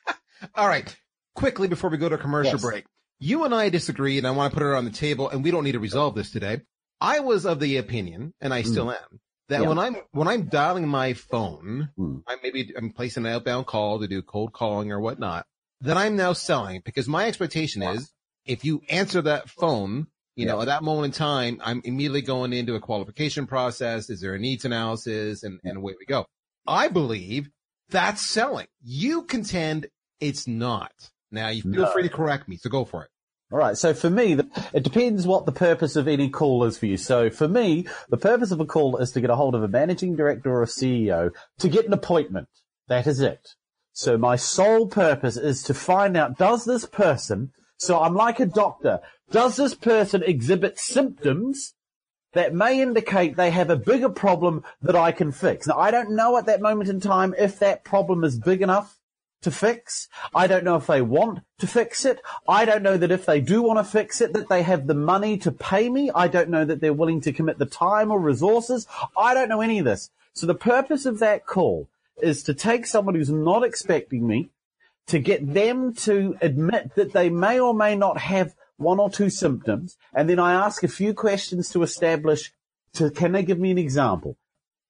All 0.54 0.68
right. 0.68 0.94
Quickly 1.34 1.68
before 1.68 1.90
we 1.90 1.98
go 1.98 2.08
to 2.08 2.14
a 2.14 2.18
commercial 2.18 2.52
yes. 2.52 2.62
break 2.62 2.84
you 3.24 3.44
and 3.44 3.54
I 3.54 3.68
disagree, 3.68 4.18
and 4.18 4.26
I 4.26 4.32
want 4.32 4.52
to 4.52 4.58
put 4.58 4.66
it 4.66 4.74
on 4.74 4.84
the 4.84 4.90
table, 4.90 5.28
and 5.30 5.42
we 5.42 5.50
don't 5.50 5.64
need 5.64 5.72
to 5.72 5.78
resolve 5.78 6.14
this 6.14 6.30
today. 6.30 6.60
I 7.00 7.20
was 7.20 7.46
of 7.46 7.60
the 7.60 7.78
opinion, 7.78 8.34
and 8.40 8.52
I 8.52 8.62
still 8.62 8.86
mm. 8.86 8.96
am, 8.96 9.20
that 9.48 9.62
yeah. 9.62 9.68
when 9.68 9.78
I'm 9.78 9.96
when 10.12 10.28
I'm 10.28 10.44
dialing 10.44 10.86
my 10.88 11.14
phone, 11.14 11.90
mm. 11.98 12.22
I 12.26 12.36
maybe 12.42 12.72
I'm 12.76 12.90
placing 12.90 13.26
an 13.26 13.32
outbound 13.32 13.66
call 13.66 14.00
to 14.00 14.08
do 14.08 14.22
cold 14.22 14.52
calling 14.52 14.92
or 14.92 15.00
whatnot, 15.00 15.46
that 15.80 15.96
I'm 15.96 16.16
now 16.16 16.32
selling 16.32 16.82
because 16.84 17.08
my 17.08 17.26
expectation 17.26 17.82
is 17.82 18.12
if 18.44 18.64
you 18.64 18.82
answer 18.88 19.22
that 19.22 19.48
phone, 19.48 20.06
you 20.36 20.46
yeah. 20.46 20.52
know, 20.52 20.60
at 20.60 20.66
that 20.66 20.82
moment 20.82 21.06
in 21.06 21.18
time, 21.18 21.60
I'm 21.64 21.80
immediately 21.84 22.22
going 22.22 22.52
into 22.52 22.74
a 22.74 22.80
qualification 22.80 23.46
process. 23.46 24.10
Is 24.10 24.20
there 24.20 24.34
a 24.34 24.38
needs 24.38 24.64
analysis? 24.64 25.42
And, 25.42 25.60
and 25.64 25.76
away 25.76 25.94
we 25.98 26.06
go. 26.06 26.26
I 26.66 26.88
believe 26.88 27.50
that's 27.90 28.22
selling. 28.22 28.66
You 28.82 29.22
contend 29.22 29.86
it's 30.20 30.46
not. 30.46 30.92
Now 31.30 31.48
you 31.48 31.62
feel 31.62 31.72
no. 31.72 31.92
free 31.92 32.04
to 32.04 32.08
correct 32.08 32.48
me, 32.48 32.56
so 32.56 32.70
go 32.70 32.84
for 32.84 33.04
it. 33.04 33.10
All 33.52 33.58
right. 33.58 33.76
So 33.76 33.94
for 33.94 34.10
me, 34.10 34.36
it 34.72 34.82
depends 34.82 35.26
what 35.26 35.46
the 35.46 35.52
purpose 35.52 35.96
of 35.96 36.08
any 36.08 36.28
call 36.28 36.64
is 36.64 36.78
for 36.78 36.86
you. 36.86 36.96
So 36.96 37.30
for 37.30 37.46
me, 37.46 37.86
the 38.08 38.16
purpose 38.16 38.50
of 38.50 38.60
a 38.60 38.66
call 38.66 38.96
is 38.96 39.12
to 39.12 39.20
get 39.20 39.30
a 39.30 39.36
hold 39.36 39.54
of 39.54 39.62
a 39.62 39.68
managing 39.68 40.16
director 40.16 40.50
or 40.50 40.62
a 40.62 40.66
CEO 40.66 41.30
to 41.58 41.68
get 41.68 41.86
an 41.86 41.92
appointment. 41.92 42.48
That 42.88 43.06
is 43.06 43.20
it. 43.20 43.50
So 43.92 44.18
my 44.18 44.34
sole 44.36 44.88
purpose 44.88 45.36
is 45.36 45.62
to 45.64 45.74
find 45.74 46.16
out, 46.16 46.36
does 46.36 46.64
this 46.64 46.84
person, 46.84 47.52
so 47.84 48.00
I'm 48.00 48.14
like 48.14 48.40
a 48.40 48.46
doctor, 48.46 49.00
does 49.30 49.56
this 49.56 49.74
person 49.74 50.22
exhibit 50.22 50.78
symptoms 50.78 51.74
that 52.32 52.54
may 52.54 52.80
indicate 52.80 53.36
they 53.36 53.50
have 53.50 53.70
a 53.70 53.76
bigger 53.76 54.08
problem 54.08 54.64
that 54.82 54.96
I 54.96 55.12
can 55.12 55.32
fix? 55.32 55.66
Now 55.66 55.78
I 55.78 55.90
don't 55.90 56.16
know 56.16 56.36
at 56.36 56.46
that 56.46 56.60
moment 56.60 56.88
in 56.88 57.00
time 57.00 57.34
if 57.38 57.58
that 57.58 57.84
problem 57.84 58.24
is 58.24 58.38
big 58.38 58.62
enough 58.62 58.98
to 59.42 59.50
fix. 59.50 60.08
I 60.34 60.46
don't 60.46 60.64
know 60.64 60.76
if 60.76 60.86
they 60.86 61.02
want 61.02 61.40
to 61.58 61.66
fix 61.66 62.04
it. 62.04 62.20
I 62.48 62.64
don't 62.64 62.82
know 62.82 62.96
that 62.96 63.10
if 63.12 63.26
they 63.26 63.40
do 63.40 63.62
want 63.62 63.78
to 63.78 63.84
fix 63.84 64.20
it, 64.20 64.32
that 64.32 64.48
they 64.48 64.62
have 64.62 64.86
the 64.86 64.94
money 64.94 65.36
to 65.38 65.52
pay 65.52 65.88
me. 65.90 66.10
I 66.14 66.28
don't 66.28 66.48
know 66.48 66.64
that 66.64 66.80
they're 66.80 66.94
willing 66.94 67.20
to 67.22 67.32
commit 67.32 67.58
the 67.58 67.66
time 67.66 68.10
or 68.10 68.18
resources. 68.18 68.86
I 69.16 69.34
don't 69.34 69.50
know 69.50 69.60
any 69.60 69.78
of 69.78 69.84
this. 69.84 70.10
So 70.32 70.46
the 70.46 70.54
purpose 70.54 71.04
of 71.06 71.18
that 71.18 71.46
call 71.46 71.88
is 72.22 72.42
to 72.44 72.54
take 72.54 72.86
someone 72.86 73.14
who's 73.14 73.30
not 73.30 73.64
expecting 73.64 74.26
me, 74.26 74.48
to 75.06 75.18
get 75.18 75.52
them 75.52 75.94
to 75.94 76.36
admit 76.40 76.94
that 76.94 77.12
they 77.12 77.30
may 77.30 77.60
or 77.60 77.74
may 77.74 77.94
not 77.94 78.18
have 78.18 78.54
one 78.76 78.98
or 78.98 79.10
two 79.10 79.30
symptoms, 79.30 79.96
and 80.14 80.28
then 80.28 80.38
I 80.38 80.52
ask 80.52 80.82
a 80.82 80.88
few 80.88 81.14
questions 81.14 81.68
to 81.70 81.82
establish 81.82 82.52
to, 82.94 83.10
can 83.10 83.32
they 83.32 83.42
give 83.42 83.58
me 83.58 83.70
an 83.70 83.78
example? 83.78 84.36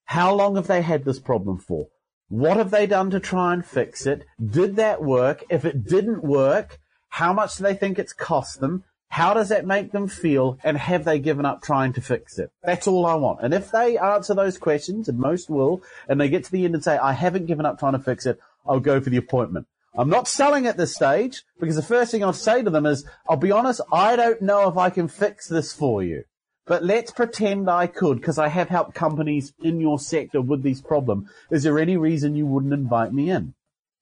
How 0.06 0.34
long 0.34 0.56
have 0.56 0.66
they 0.66 0.82
had 0.82 1.04
this 1.04 1.18
problem 1.18 1.58
for? 1.58 1.88
What 2.28 2.56
have 2.56 2.70
they 2.70 2.86
done 2.86 3.10
to 3.10 3.20
try 3.20 3.52
and 3.52 3.64
fix 3.64 4.06
it? 4.06 4.24
Did 4.44 4.76
that 4.76 5.02
work? 5.02 5.44
If 5.50 5.64
it 5.64 5.84
didn't 5.84 6.24
work, 6.24 6.78
how 7.08 7.32
much 7.32 7.56
do 7.56 7.62
they 7.62 7.74
think 7.74 7.98
it's 7.98 8.12
cost 8.12 8.60
them? 8.60 8.84
How 9.08 9.34
does 9.34 9.50
that 9.50 9.66
make 9.66 9.92
them 9.92 10.08
feel? 10.08 10.58
And 10.64 10.76
have 10.76 11.04
they 11.04 11.18
given 11.18 11.46
up 11.46 11.62
trying 11.62 11.92
to 11.92 12.00
fix 12.00 12.38
it? 12.38 12.50
That's 12.62 12.88
all 12.88 13.06
I 13.06 13.14
want. 13.14 13.40
And 13.42 13.54
if 13.54 13.70
they 13.70 13.96
answer 13.96 14.34
those 14.34 14.58
questions, 14.58 15.08
and 15.08 15.18
most 15.18 15.48
will, 15.48 15.82
and 16.08 16.20
they 16.20 16.28
get 16.28 16.44
to 16.44 16.50
the 16.50 16.64
end 16.64 16.74
and 16.74 16.82
say, 16.82 16.96
I 16.96 17.12
haven't 17.12 17.46
given 17.46 17.66
up 17.66 17.78
trying 17.78 17.92
to 17.92 17.98
fix 17.98 18.26
it, 18.26 18.40
I'll 18.66 18.80
go 18.80 19.00
for 19.00 19.10
the 19.10 19.16
appointment. 19.18 19.66
I'm 19.96 20.10
not 20.10 20.26
selling 20.26 20.66
at 20.66 20.76
this 20.76 20.94
stage 20.94 21.42
because 21.60 21.76
the 21.76 21.82
first 21.82 22.10
thing 22.10 22.24
I'll 22.24 22.32
say 22.32 22.62
to 22.62 22.70
them 22.70 22.86
is, 22.86 23.06
I'll 23.28 23.36
be 23.36 23.52
honest, 23.52 23.80
I 23.92 24.16
don't 24.16 24.42
know 24.42 24.68
if 24.68 24.76
I 24.76 24.90
can 24.90 25.08
fix 25.08 25.46
this 25.46 25.72
for 25.72 26.02
you. 26.02 26.24
But 26.66 26.82
let's 26.82 27.10
pretend 27.10 27.68
I 27.68 27.86
could, 27.86 28.20
because 28.20 28.38
I 28.38 28.48
have 28.48 28.70
helped 28.70 28.94
companies 28.94 29.52
in 29.62 29.80
your 29.80 29.98
sector 29.98 30.40
with 30.40 30.62
these 30.62 30.80
problems. 30.80 31.28
Is 31.50 31.62
there 31.62 31.78
any 31.78 31.96
reason 31.96 32.34
you 32.34 32.46
wouldn't 32.46 32.72
invite 32.72 33.12
me 33.12 33.30
in? 33.30 33.54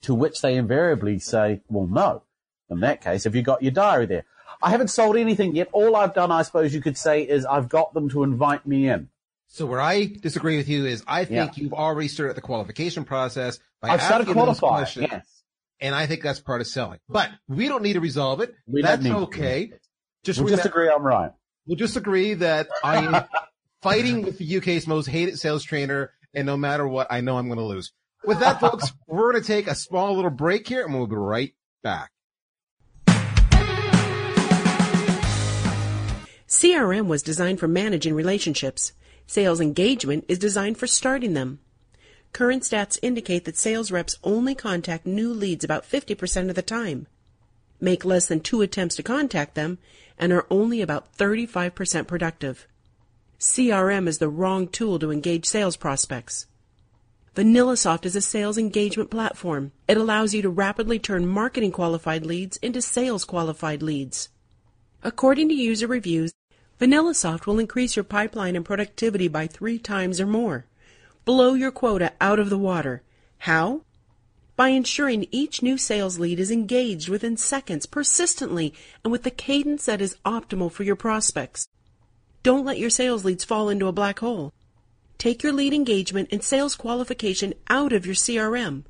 To 0.03 0.15
which 0.15 0.41
they 0.41 0.55
invariably 0.55 1.19
say, 1.19 1.61
well, 1.69 1.87
no. 1.87 2.23
In 2.71 2.81
that 2.81 3.01
case, 3.01 3.25
have 3.25 3.35
you 3.35 3.43
got 3.43 3.63
your 3.63 3.73
diary 3.73 4.07
there? 4.07 4.25
I 4.63 4.71
haven't 4.71 4.89
sold 4.89 5.17
anything 5.17 5.57
yet. 5.57 5.69
All 5.73 5.97
I've 5.97 6.15
done, 6.15 6.31
I 6.31 6.43
suppose 6.43 6.73
you 6.73 6.81
could 6.81 6.97
say, 6.97 7.23
is 7.23 7.45
I've 7.45 7.69
got 7.69 7.95
them 7.95 8.09
to 8.11 8.23
invite 8.23 8.65
me 8.65 8.89
in. 8.89 9.09
So 9.49 9.67
where 9.67 9.81
I 9.81 10.07
disagree 10.07 10.57
with 10.57 10.69
you 10.69 10.87
is 10.87 11.05
I 11.07 11.25
think 11.25 11.57
yeah. 11.57 11.63
you've 11.63 11.75
already 11.75 12.09
started 12.09 12.37
the 12.37 12.41
qualification 12.41 13.05
process 13.05 13.59
by 13.81 13.91
I've 13.91 14.03
started 14.03 14.29
qualifying. 14.29 14.87
Yes. 14.97 15.32
And 15.83 15.97
I 15.97 16.07
think 16.07 16.23
that's 16.23 16.41
part 16.41 16.61
of 16.61 16.69
selling. 16.69 17.01
Hmm. 17.09 17.13
But 17.13 17.31
we 17.49 17.69
don't 17.69 17.83
need 17.83 17.95
to 17.95 18.01
resolve 18.01 18.41
it. 18.41 18.55
We 18.67 18.83
that's 18.83 19.05
okay. 19.05 19.73
Just, 20.25 20.41
we'll 20.41 20.55
just 20.55 20.65
agree 20.65 20.89
I'm 20.89 21.03
right. 21.03 21.33
We'll 21.67 21.77
just 21.77 21.97
agree 21.97 22.35
that 22.35 22.69
I 22.85 23.05
am 23.05 23.25
fighting 23.83 24.23
with 24.23 24.39
the 24.39 24.57
UK's 24.59 24.87
most 24.87 25.07
hated 25.07 25.39
sales 25.41 25.65
trainer, 25.65 26.13
and 26.33 26.47
no 26.47 26.57
matter 26.57 26.87
what, 26.87 27.09
I 27.11 27.21
know 27.21 27.37
I'm 27.37 27.49
going 27.49 27.59
to 27.59 27.65
lose. 27.65 27.93
With 28.25 28.39
that, 28.39 28.61
folks, 28.61 28.93
we're 29.09 29.33
going 29.33 29.43
to 29.43 29.47
take 29.47 29.67
a 29.67 29.75
small 29.75 30.15
little 30.15 30.31
break 30.31 30.69
here, 30.69 30.85
and 30.85 30.95
we'll 30.95 31.09
be 31.09 31.17
right 31.17 31.53
back. 31.83 32.11
CRM 36.47 37.07
was 37.09 37.25
designed 37.25 37.59
for 37.59 37.67
managing 37.67 38.15
relationships. 38.15 38.93
Sales 39.27 39.61
engagement 39.61 40.25
is 40.29 40.39
designed 40.39 40.79
for 40.79 40.87
starting 40.87 41.35
them. 41.35 41.59
Current 42.33 42.63
stats 42.63 42.99
indicate 43.03 43.45
that 43.45 43.59
sales 43.59 43.91
reps 43.91 44.17
only 44.25 44.55
contact 44.55 45.05
new 45.05 45.33
leads 45.33 45.65
about 45.65 45.85
50% 45.85 46.49
of 46.49 46.55
the 46.55 46.63
time, 46.63 47.07
make 47.79 48.05
less 48.05 48.27
than 48.27 48.41
two 48.41 48.63
attempts 48.63 48.97
to 48.97 49.03
contact 49.03 49.55
them, 49.55 49.79
and 50.19 50.33
are 50.33 50.47
only 50.51 50.81
about 50.81 51.15
35% 51.17 52.07
productive. 52.07 52.67
CRM 53.39 54.07
is 54.07 54.19
the 54.19 54.29
wrong 54.29 54.69
tool 54.69 54.99
to 55.01 55.11
engage 55.11 55.45
sales 55.45 55.77
prospects. 55.77 56.47
VanillaSoft 57.35 58.07
is 58.07 58.15
a 58.15 58.21
sales 58.21 58.57
engagement 58.57 59.11
platform. 59.11 59.73
It 59.89 59.97
allows 59.97 60.33
you 60.33 60.43
to 60.43 60.51
rapidly 60.51 60.99
turn 60.99 61.27
marketing 61.27 61.73
qualified 61.73 62.25
leads 62.25 62.57
into 62.59 62.81
sales 62.81 63.25
qualified 63.25 63.83
leads. 63.83 64.29
According 65.03 65.49
to 65.49 65.55
user 65.55 65.87
reviews, 65.87 66.33
VanillaSoft 66.81 67.47
will 67.47 67.59
increase 67.59 67.97
your 67.97 68.05
pipeline 68.05 68.55
and 68.55 68.65
productivity 68.65 69.29
by 69.29 69.47
three 69.47 69.79
times 69.79 70.21
or 70.21 70.27
more. 70.27 70.67
Blow 71.25 71.55
your 71.55 71.71
quota 71.71 72.13
out 72.21 72.39
of 72.39 72.51
the 72.51 72.59
water. 72.59 73.03
How? 73.39 73.83
by 74.57 74.69
ensuring 74.69 75.27
each 75.31 75.63
new 75.63 75.79
sales 75.79 76.19
lead 76.19 76.39
is 76.39 76.51
engaged 76.51 77.09
within 77.09 77.37
seconds, 77.37 77.87
persistently, 77.87 78.73
and 79.03 79.11
with 79.11 79.23
the 79.23 79.31
cadence 79.31 79.87
that 79.87 80.01
is 80.01 80.17
optimal 80.25 80.71
for 80.71 80.83
your 80.85 80.97
prospects. 80.97 81.67
Don't 82.43 82.65
let 82.65 82.79
your 82.79 82.91
sales 82.91 83.25
leads 83.25 83.45
fall 83.45 83.69
into 83.69 83.87
a 83.87 83.93
black 83.93 84.19
hole. 84.21 84.53
Take 85.19 85.43
your 85.43 85.53
lead 85.53 85.73
engagement 85.73 86.29
and 86.31 86.43
sales 86.43 86.77
qualification 86.77 87.55
out 87.69 87.93
of 87.93 88.05
your 88.05 88.15
CRM. 88.15 88.85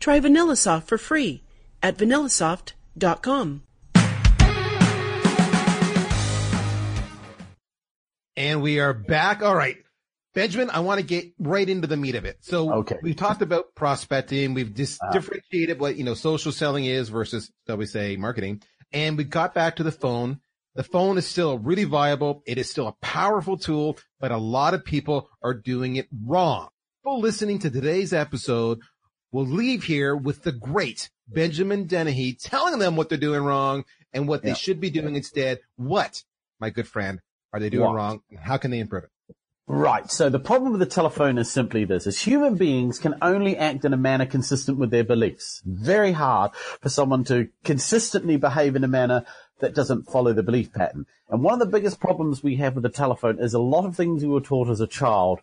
Try 0.00 0.20
VanillaSoft 0.20 0.84
for 0.84 0.98
free 0.98 1.42
at 1.82 1.96
vanillasoft.com. 1.96 3.62
And 8.36 8.62
we 8.62 8.80
are 8.80 8.94
back. 8.94 9.42
All 9.42 9.54
right. 9.54 9.83
Benjamin, 10.34 10.68
I 10.70 10.80
want 10.80 11.00
to 11.00 11.06
get 11.06 11.32
right 11.38 11.68
into 11.68 11.86
the 11.86 11.96
meat 11.96 12.16
of 12.16 12.24
it. 12.24 12.38
So 12.40 12.72
Okay. 12.80 12.96
we've 13.02 13.16
talked 13.16 13.40
about 13.42 13.74
prospecting. 13.74 14.52
We've 14.54 14.74
just 14.74 15.00
Uh. 15.02 15.12
differentiated 15.12 15.78
what, 15.78 15.96
you 15.96 16.04
know, 16.04 16.14
social 16.14 16.52
selling 16.52 16.84
is 16.84 17.08
versus, 17.08 17.50
shall 17.66 17.76
we 17.76 17.86
say, 17.86 18.16
marketing. 18.16 18.62
And 18.92 19.16
we 19.16 19.24
got 19.24 19.54
back 19.54 19.76
to 19.76 19.82
the 19.82 19.92
phone. 19.92 20.40
The 20.74 20.82
phone 20.82 21.18
is 21.18 21.26
still 21.26 21.56
really 21.58 21.84
viable. 21.84 22.42
It 22.46 22.58
is 22.58 22.68
still 22.68 22.88
a 22.88 22.96
powerful 23.00 23.56
tool, 23.56 23.96
but 24.18 24.32
a 24.32 24.36
lot 24.36 24.74
of 24.74 24.84
people 24.84 25.30
are 25.42 25.54
doing 25.54 25.96
it 25.96 26.08
wrong. 26.24 26.68
People 27.04 27.20
listening 27.20 27.60
to 27.60 27.70
today's 27.70 28.12
episode 28.12 28.80
will 29.30 29.46
leave 29.46 29.84
here 29.84 30.16
with 30.16 30.42
the 30.42 30.52
great 30.52 31.10
Benjamin 31.28 31.86
Dennehy 31.86 32.34
telling 32.34 32.78
them 32.80 32.96
what 32.96 33.08
they're 33.08 33.18
doing 33.18 33.42
wrong 33.44 33.84
and 34.12 34.26
what 34.26 34.42
they 34.42 34.54
should 34.54 34.80
be 34.80 34.90
doing 34.90 35.14
instead. 35.14 35.60
What, 35.76 36.22
my 36.60 36.70
good 36.70 36.88
friend, 36.88 37.20
are 37.52 37.60
they 37.60 37.70
doing 37.70 37.84
What? 37.86 37.94
wrong? 37.94 38.20
And 38.30 38.38
how 38.40 38.56
can 38.56 38.70
they 38.72 38.80
improve 38.80 39.04
it? 39.04 39.10
Right. 39.66 40.10
So 40.10 40.28
the 40.28 40.38
problem 40.38 40.72
with 40.72 40.80
the 40.80 40.86
telephone 40.86 41.38
is 41.38 41.50
simply 41.50 41.86
this: 41.86 42.06
is 42.06 42.20
human 42.20 42.56
beings 42.56 42.98
can 42.98 43.14
only 43.22 43.56
act 43.56 43.86
in 43.86 43.94
a 43.94 43.96
manner 43.96 44.26
consistent 44.26 44.76
with 44.76 44.90
their 44.90 45.04
beliefs. 45.04 45.62
Very 45.64 46.12
hard 46.12 46.54
for 46.82 46.90
someone 46.90 47.24
to 47.24 47.48
consistently 47.64 48.36
behave 48.36 48.76
in 48.76 48.84
a 48.84 48.88
manner 48.88 49.24
that 49.60 49.74
doesn't 49.74 50.10
follow 50.10 50.34
the 50.34 50.42
belief 50.42 50.70
pattern. 50.74 51.06
And 51.30 51.42
one 51.42 51.54
of 51.54 51.60
the 51.60 51.72
biggest 51.72 51.98
problems 51.98 52.42
we 52.42 52.56
have 52.56 52.74
with 52.74 52.82
the 52.82 52.90
telephone 52.90 53.38
is 53.38 53.54
a 53.54 53.58
lot 53.58 53.86
of 53.86 53.96
things 53.96 54.22
we 54.22 54.28
were 54.28 54.40
taught 54.40 54.68
as 54.68 54.80
a 54.80 54.86
child 54.86 55.40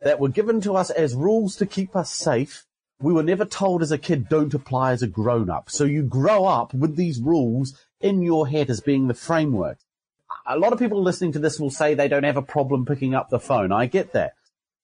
that 0.00 0.18
were 0.18 0.28
given 0.28 0.60
to 0.62 0.74
us 0.74 0.90
as 0.90 1.14
rules 1.14 1.54
to 1.56 1.66
keep 1.66 1.94
us 1.94 2.12
safe. 2.12 2.66
We 3.00 3.12
were 3.12 3.22
never 3.22 3.44
told 3.44 3.82
as 3.82 3.92
a 3.92 3.98
kid 3.98 4.28
don't 4.28 4.54
apply 4.54 4.92
as 4.92 5.02
a 5.02 5.06
grown 5.06 5.48
up. 5.48 5.70
So 5.70 5.84
you 5.84 6.02
grow 6.02 6.46
up 6.46 6.74
with 6.74 6.96
these 6.96 7.20
rules 7.20 7.80
in 8.00 8.22
your 8.22 8.48
head 8.48 8.68
as 8.68 8.80
being 8.80 9.06
the 9.06 9.14
framework 9.14 9.78
a 10.46 10.58
lot 10.58 10.72
of 10.72 10.78
people 10.78 11.02
listening 11.02 11.32
to 11.32 11.38
this 11.38 11.58
will 11.58 11.70
say 11.70 11.94
they 11.94 12.08
don't 12.08 12.24
have 12.24 12.36
a 12.36 12.42
problem 12.42 12.84
picking 12.84 13.14
up 13.14 13.30
the 13.30 13.38
phone. 13.38 13.72
I 13.72 13.86
get 13.86 14.12
that. 14.12 14.34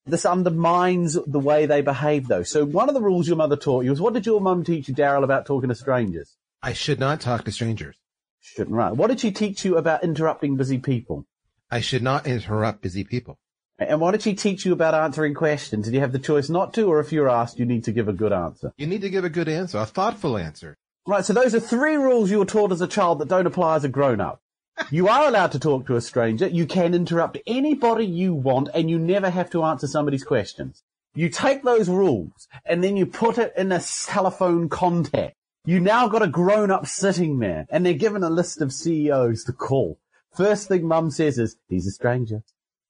This 0.05 0.25
undermines 0.25 1.17
the 1.27 1.39
way 1.39 1.65
they 1.65 1.81
behave 1.81 2.27
though. 2.27 2.43
So 2.43 2.65
one 2.65 2.89
of 2.89 2.95
the 2.95 3.01
rules 3.01 3.27
your 3.27 3.37
mother 3.37 3.55
taught 3.55 3.83
you 3.83 3.91
was 3.91 4.01
what 4.01 4.13
did 4.13 4.25
your 4.25 4.41
mum 4.41 4.63
teach 4.63 4.87
you, 4.87 4.95
Daryl, 4.95 5.23
about 5.23 5.45
talking 5.45 5.69
to 5.69 5.75
strangers? 5.75 6.37
I 6.63 6.73
should 6.73 6.99
not 6.99 7.21
talk 7.21 7.45
to 7.45 7.51
strangers. 7.51 7.95
Shouldn't 8.39 8.75
right. 8.75 8.95
What 8.95 9.07
did 9.07 9.19
she 9.19 9.31
teach 9.31 9.63
you 9.63 9.77
about 9.77 10.03
interrupting 10.03 10.57
busy 10.57 10.79
people? 10.79 11.27
I 11.69 11.79
should 11.79 12.01
not 12.01 12.25
interrupt 12.25 12.81
busy 12.81 13.03
people. 13.03 13.37
And 13.77 14.01
what 14.01 14.11
did 14.11 14.23
she 14.23 14.33
teach 14.33 14.65
you 14.65 14.73
about 14.73 14.93
answering 14.93 15.33
questions? 15.33 15.85
Did 15.85 15.93
you 15.93 16.01
have 16.01 16.11
the 16.11 16.19
choice 16.19 16.49
not 16.49 16.73
to, 16.75 16.83
or 16.83 16.99
if 16.99 17.11
you're 17.11 17.29
asked, 17.29 17.57
you 17.57 17.65
need 17.65 17.83
to 17.85 17.91
give 17.91 18.07
a 18.07 18.13
good 18.13 18.33
answer? 18.33 18.73
You 18.77 18.87
need 18.87 19.01
to 19.01 19.09
give 19.09 19.23
a 19.23 19.29
good 19.29 19.47
answer, 19.47 19.77
a 19.77 19.85
thoughtful 19.85 20.37
answer. 20.37 20.77
Right, 21.07 21.25
so 21.25 21.33
those 21.33 21.55
are 21.55 21.59
three 21.59 21.95
rules 21.95 22.29
you 22.29 22.39
were 22.39 22.45
taught 22.45 22.71
as 22.71 22.81
a 22.81 22.87
child 22.87 23.19
that 23.19 23.27
don't 23.27 23.47
apply 23.47 23.75
as 23.75 23.83
a 23.83 23.89
grown 23.89 24.21
up. 24.21 24.40
You 24.89 25.07
are 25.07 25.27
allowed 25.27 25.51
to 25.53 25.59
talk 25.59 25.85
to 25.87 25.95
a 25.95 26.01
stranger. 26.01 26.47
You 26.47 26.65
can 26.65 26.93
interrupt 26.93 27.37
anybody 27.45 28.05
you 28.05 28.33
want 28.33 28.69
and 28.73 28.89
you 28.89 28.97
never 28.97 29.29
have 29.29 29.49
to 29.51 29.63
answer 29.63 29.87
somebody's 29.87 30.23
questions. 30.23 30.83
You 31.13 31.29
take 31.29 31.63
those 31.63 31.89
rules 31.89 32.47
and 32.65 32.83
then 32.83 32.97
you 32.97 33.05
put 33.05 33.37
it 33.37 33.53
in 33.57 33.71
a 33.71 33.79
telephone 33.79 34.69
contact. 34.69 35.35
You 35.65 35.79
now 35.79 36.07
got 36.07 36.23
a 36.23 36.27
grown 36.27 36.71
up 36.71 36.87
sitting 36.87 37.39
there 37.39 37.65
and 37.69 37.85
they're 37.85 37.93
given 37.93 38.23
a 38.23 38.29
list 38.29 38.61
of 38.61 38.73
CEOs 38.73 39.43
to 39.45 39.53
call. 39.53 39.99
First 40.35 40.67
thing 40.67 40.87
mum 40.87 41.11
says 41.11 41.37
is, 41.37 41.57
he's 41.67 41.87
a 41.87 41.91
stranger. 41.91 42.43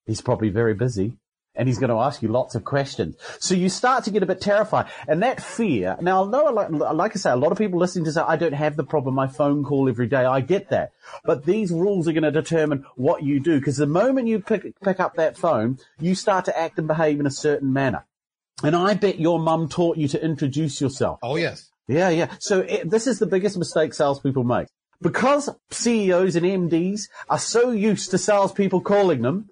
He's 0.06 0.22
probably 0.22 0.50
very 0.50 0.74
busy 0.74 1.14
and 1.56 1.68
he's 1.68 1.80
going 1.80 1.90
to 1.90 1.98
ask 1.98 2.22
you 2.22 2.30
lots 2.30 2.56
of 2.56 2.64
questions. 2.64 3.16
So 3.40 3.56
you 3.56 3.70
start 3.70 4.04
to 4.06 4.12
get 4.12 4.24
a 4.24 4.26
bit 4.26 4.42
terrified. 4.42 4.88
And 5.08 5.22
that 5.24 5.42
fear, 5.42 5.98
now, 6.02 6.24
no, 6.24 6.46
like, 6.46 6.70
like 6.70 7.12
I 7.16 7.20
say, 7.20 7.32
a 7.32 7.36
lot 7.36 7.52
of 7.52 7.58
people 7.58 7.80
listening 7.80 8.06
to 8.06 8.14
say, 8.14 8.22
I 8.22 8.38
don't 8.38 8.54
have 8.54 8.76
the 8.76 8.84
problem, 8.84 9.20
I 9.20 9.28
phone 9.28 9.64
call 9.64 9.90
every 9.90 10.08
day. 10.08 10.26
I 10.26 10.42
get 10.42 10.70
that. 10.70 10.92
But 11.26 11.46
these 11.46 11.72
rules 11.72 12.08
are 12.08 12.14
going 12.14 12.24
to 12.24 12.32
determine 12.32 12.86
what 12.96 13.24
you 13.24 13.40
do. 13.40 13.60
Because 13.60 13.78
the 13.78 13.88
moment 13.88 14.28
you 14.28 14.40
pick, 14.40 14.80
pick 14.82 15.00
up 15.00 15.16
that 15.16 15.38
phone, 15.38 15.80
you 16.00 16.16
start 16.16 16.46
to 16.46 16.58
act 16.58 16.78
and 16.78 16.88
behave 16.88 17.20
in 17.20 17.26
a 17.26 17.32
certain 17.32 17.74
manner. 17.74 18.06
And 18.64 18.76
I 18.76 18.94
bet 18.94 19.20
your 19.20 19.40
mum 19.40 19.70
taught 19.70 19.98
you 19.98 20.08
to 20.10 20.24
introduce 20.24 20.80
yourself. 20.80 21.20
Oh 21.24 21.36
yes. 21.36 21.70
Yeah, 21.88 22.10
yeah. 22.10 22.34
So 22.40 22.62
it, 22.62 22.90
this 22.90 23.08
is 23.08 23.20
the 23.20 23.26
biggest 23.26 23.58
mistake 23.58 23.94
salespeople 23.94 24.44
make. 24.44 24.68
Because 25.02 25.50
CEOs 25.72 26.36
and 26.36 26.46
MDs 26.46 27.10
are 27.28 27.40
so 27.40 27.72
used 27.72 28.12
to 28.12 28.20
salespeople 28.20 28.82
calling 28.82 29.24
them, 29.24 29.50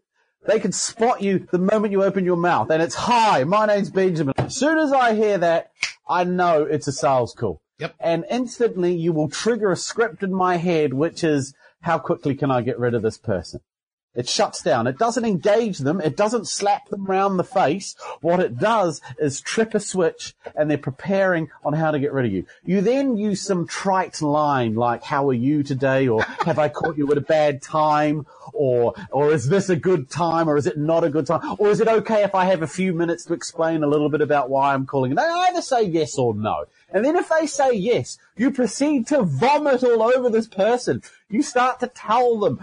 they 0.47 0.59
can 0.59 0.71
spot 0.71 1.21
you 1.21 1.47
the 1.51 1.57
moment 1.57 1.91
you 1.91 2.03
open 2.03 2.25
your 2.25 2.37
mouth. 2.37 2.69
And 2.69 2.81
it's, 2.81 2.95
hi, 2.95 3.43
my 3.43 3.65
name's 3.65 3.89
Benjamin. 3.89 4.33
As 4.37 4.55
soon 4.55 4.77
as 4.77 4.91
I 4.91 5.13
hear 5.13 5.37
that, 5.37 5.71
I 6.07 6.23
know 6.23 6.63
it's 6.63 6.87
a 6.87 6.91
sales 6.91 7.33
call. 7.37 7.61
Yep. 7.79 7.95
And 7.99 8.25
instantly 8.29 8.93
you 8.93 9.13
will 9.13 9.29
trigger 9.29 9.71
a 9.71 9.77
script 9.77 10.23
in 10.23 10.33
my 10.33 10.57
head, 10.57 10.93
which 10.93 11.23
is, 11.23 11.53
how 11.81 11.97
quickly 11.97 12.35
can 12.35 12.51
I 12.51 12.61
get 12.61 12.77
rid 12.77 12.93
of 12.93 13.01
this 13.01 13.17
person? 13.17 13.61
It 14.15 14.27
shuts 14.27 14.63
down. 14.63 14.87
It 14.87 14.97
doesn't 14.97 15.23
engage 15.23 15.77
them. 15.77 16.01
It 16.01 16.17
doesn't 16.17 16.47
slap 16.47 16.89
them 16.89 17.05
round 17.05 17.37
the 17.37 17.43
face. 17.43 17.95
What 18.21 18.39
it 18.39 18.57
does 18.57 19.01
is 19.19 19.39
trip 19.39 19.75
a 19.75 19.79
switch 19.79 20.35
and 20.55 20.69
they're 20.69 20.79
preparing 20.79 21.49
on 21.63 21.73
how 21.73 21.91
to 21.91 21.99
get 21.99 22.11
rid 22.11 22.25
of 22.25 22.31
you. 22.31 22.45
You 22.65 22.81
then 22.81 23.17
use 23.17 23.41
some 23.41 23.67
trite 23.67 24.21
line 24.21 24.73
like, 24.73 25.03
how 25.03 25.29
are 25.29 25.33
you 25.33 25.61
today? 25.61 26.07
Or 26.07 26.23
have 26.45 26.57
I 26.57 26.69
caught 26.69 26.97
you 26.97 27.09
at 27.11 27.17
a 27.19 27.21
bad 27.21 27.61
time? 27.61 28.25
Or, 28.51 28.95
or 29.11 29.31
is 29.31 29.47
this 29.47 29.69
a 29.69 29.75
good 29.75 30.09
time? 30.09 30.49
Or 30.49 30.57
is 30.57 30.65
it 30.65 30.77
not 30.77 31.03
a 31.03 31.09
good 31.09 31.27
time? 31.27 31.55
Or 31.59 31.69
is 31.69 31.79
it 31.79 31.87
okay 31.87 32.23
if 32.23 32.33
I 32.33 32.45
have 32.45 32.63
a 32.63 32.67
few 32.67 32.93
minutes 32.93 33.25
to 33.25 33.33
explain 33.33 33.83
a 33.83 33.87
little 33.87 34.09
bit 34.09 34.21
about 34.21 34.49
why 34.49 34.73
I'm 34.73 34.87
calling? 34.87 35.11
And 35.11 35.19
they 35.19 35.23
either 35.23 35.61
say 35.61 35.83
yes 35.83 36.17
or 36.17 36.33
no. 36.33 36.65
And 36.91 37.05
then 37.05 37.15
if 37.15 37.29
they 37.29 37.45
say 37.45 37.73
yes, 37.73 38.17
you 38.35 38.49
proceed 38.51 39.05
to 39.07 39.21
vomit 39.21 39.83
all 39.83 40.01
over 40.01 40.29
this 40.29 40.47
person. 40.47 41.03
You 41.29 41.43
start 41.43 41.79
to 41.81 41.87
tell 41.87 42.39
them 42.39 42.57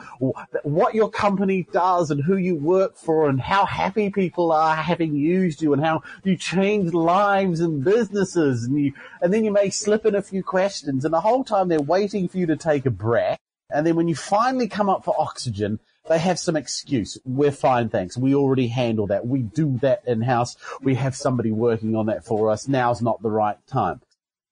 what 0.65 0.95
your 0.95 1.09
company 1.09 1.69
does 1.73 2.11
and 2.11 2.25
who 2.25 2.37
you 2.37 2.57
work 2.57 2.97
for 2.97 3.29
and 3.29 3.41
how 3.41 3.65
happy 3.65 4.11
people 4.11 4.51
are 4.51 4.75
having 4.75 5.15
used 5.15 5.63
you 5.63 5.73
and 5.73 5.85
how 5.85 6.03
you 6.25 6.37
changed 6.37 6.93
lives 6.93 7.61
and 7.61 7.85
businesses 7.85 8.65
and 8.65 8.77
you, 8.77 8.93
and 9.23 9.33
then 9.33 9.45
you 9.45 9.53
may 9.53 9.71
slip 9.71 10.05
in 10.05 10.17
a 10.17 10.23
few 10.23 10.43
questions 10.43 11.05
and 11.05 11.15
the 11.15 11.21
whole 11.21 11.45
time 11.45 11.69
they're 11.69 11.81
waiting 11.81 12.27
for 12.27 12.39
you 12.39 12.47
to 12.47 12.57
take 12.57 12.87
a 12.87 12.91
breath. 12.91 13.39
And 13.71 13.87
then 13.87 13.95
when 13.95 14.09
you 14.09 14.17
finally 14.17 14.67
come 14.67 14.89
up 14.89 15.05
for 15.05 15.15
oxygen, 15.17 15.79
they 16.09 16.19
have 16.19 16.39
some 16.39 16.57
excuse. 16.57 17.19
We're 17.25 17.53
fine, 17.53 17.89
thanks. 17.89 18.17
We 18.17 18.35
already 18.35 18.69
handle 18.69 19.07
that. 19.09 19.27
We 19.27 19.43
do 19.43 19.79
that 19.83 20.03
in 20.07 20.23
house. 20.23 20.57
We 20.81 20.95
have 20.97 21.17
somebody 21.17 21.53
working 21.53 21.95
on 21.95 22.07
that 22.07 22.25
for 22.25 22.51
us. 22.51 22.69
Now's 22.69 23.03
not 23.03 23.23
the 23.23 23.31
right 23.31 23.59
time. 23.67 24.01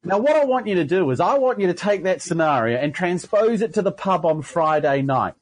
Now, 0.06 0.18
what 0.18 0.36
I 0.36 0.44
want 0.44 0.66
you 0.66 0.74
to 0.74 0.84
do 0.84 1.10
is 1.10 1.18
I 1.18 1.38
want 1.38 1.60
you 1.60 1.66
to 1.66 1.72
take 1.72 2.02
that 2.02 2.20
scenario 2.20 2.76
and 2.78 2.94
transpose 2.94 3.62
it 3.62 3.72
to 3.74 3.80
the 3.80 3.90
pub 3.90 4.26
on 4.26 4.42
Friday 4.42 5.00
night. 5.00 5.32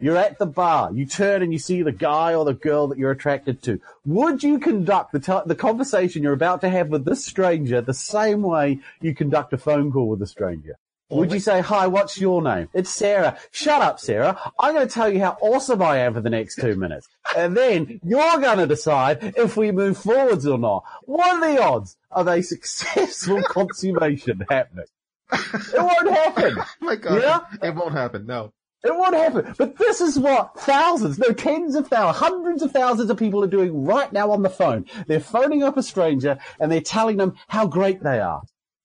You're 0.00 0.16
at 0.16 0.38
the 0.38 0.46
bar. 0.46 0.90
You 0.94 1.04
turn 1.04 1.42
and 1.42 1.52
you 1.52 1.58
see 1.58 1.82
the 1.82 1.92
guy 1.92 2.32
or 2.32 2.46
the 2.46 2.54
girl 2.54 2.86
that 2.88 2.96
you're 2.96 3.10
attracted 3.10 3.62
to. 3.64 3.80
Would 4.06 4.42
you 4.42 4.60
conduct 4.60 5.12
the, 5.12 5.20
t- 5.20 5.40
the 5.44 5.54
conversation 5.54 6.22
you're 6.22 6.32
about 6.32 6.62
to 6.62 6.70
have 6.70 6.88
with 6.88 7.04
this 7.04 7.22
stranger 7.22 7.82
the 7.82 7.92
same 7.92 8.40
way 8.40 8.78
you 9.02 9.14
conduct 9.14 9.52
a 9.52 9.58
phone 9.58 9.92
call 9.92 10.08
with 10.08 10.22
a 10.22 10.26
stranger? 10.26 10.78
Would 11.10 11.32
you 11.32 11.40
say, 11.40 11.62
hi, 11.62 11.86
what's 11.86 12.20
your 12.20 12.42
name? 12.42 12.68
It's 12.74 12.90
Sarah. 12.90 13.38
Shut 13.50 13.80
up, 13.80 13.98
Sarah. 13.98 14.38
I'm 14.58 14.74
going 14.74 14.86
to 14.86 14.92
tell 14.92 15.10
you 15.10 15.20
how 15.20 15.38
awesome 15.40 15.80
I 15.80 15.98
am 15.98 16.12
for 16.12 16.20
the 16.20 16.28
next 16.28 16.56
two 16.56 16.76
minutes. 16.76 17.08
And 17.34 17.56
then 17.56 17.98
you're 18.04 18.40
going 18.40 18.58
to 18.58 18.66
decide 18.66 19.32
if 19.36 19.56
we 19.56 19.72
move 19.72 19.96
forwards 19.96 20.46
or 20.46 20.58
not. 20.58 20.84
What 21.04 21.42
are 21.42 21.54
the 21.54 21.62
odds 21.62 21.96
of 22.10 22.28
a 22.28 22.42
successful 22.42 23.42
consummation 23.48 24.44
happening? 24.50 24.84
It 25.32 25.74
won't 25.74 26.10
happen. 26.10 26.56
Oh 26.80 26.84
my 26.84 26.96
God. 26.96 27.22
Yeah? 27.22 27.40
It 27.68 27.74
won't 27.74 27.92
happen. 27.94 28.26
No. 28.26 28.52
It 28.84 28.94
won't 28.94 29.14
happen. 29.14 29.54
But 29.56 29.76
this 29.78 30.00
is 30.00 30.18
what 30.18 30.58
thousands, 30.60 31.18
no, 31.18 31.32
tens 31.32 31.74
of 31.74 31.88
thousands, 31.88 32.18
hundreds 32.18 32.62
of 32.62 32.70
thousands 32.70 33.10
of 33.10 33.16
people 33.16 33.42
are 33.42 33.48
doing 33.48 33.84
right 33.84 34.12
now 34.12 34.30
on 34.30 34.42
the 34.42 34.50
phone. 34.50 34.86
They're 35.06 35.20
phoning 35.20 35.62
up 35.62 35.76
a 35.76 35.82
stranger 35.82 36.38
and 36.60 36.70
they're 36.70 36.80
telling 36.80 37.16
them 37.16 37.34
how 37.48 37.66
great 37.66 38.02
they 38.02 38.20
are. 38.20 38.42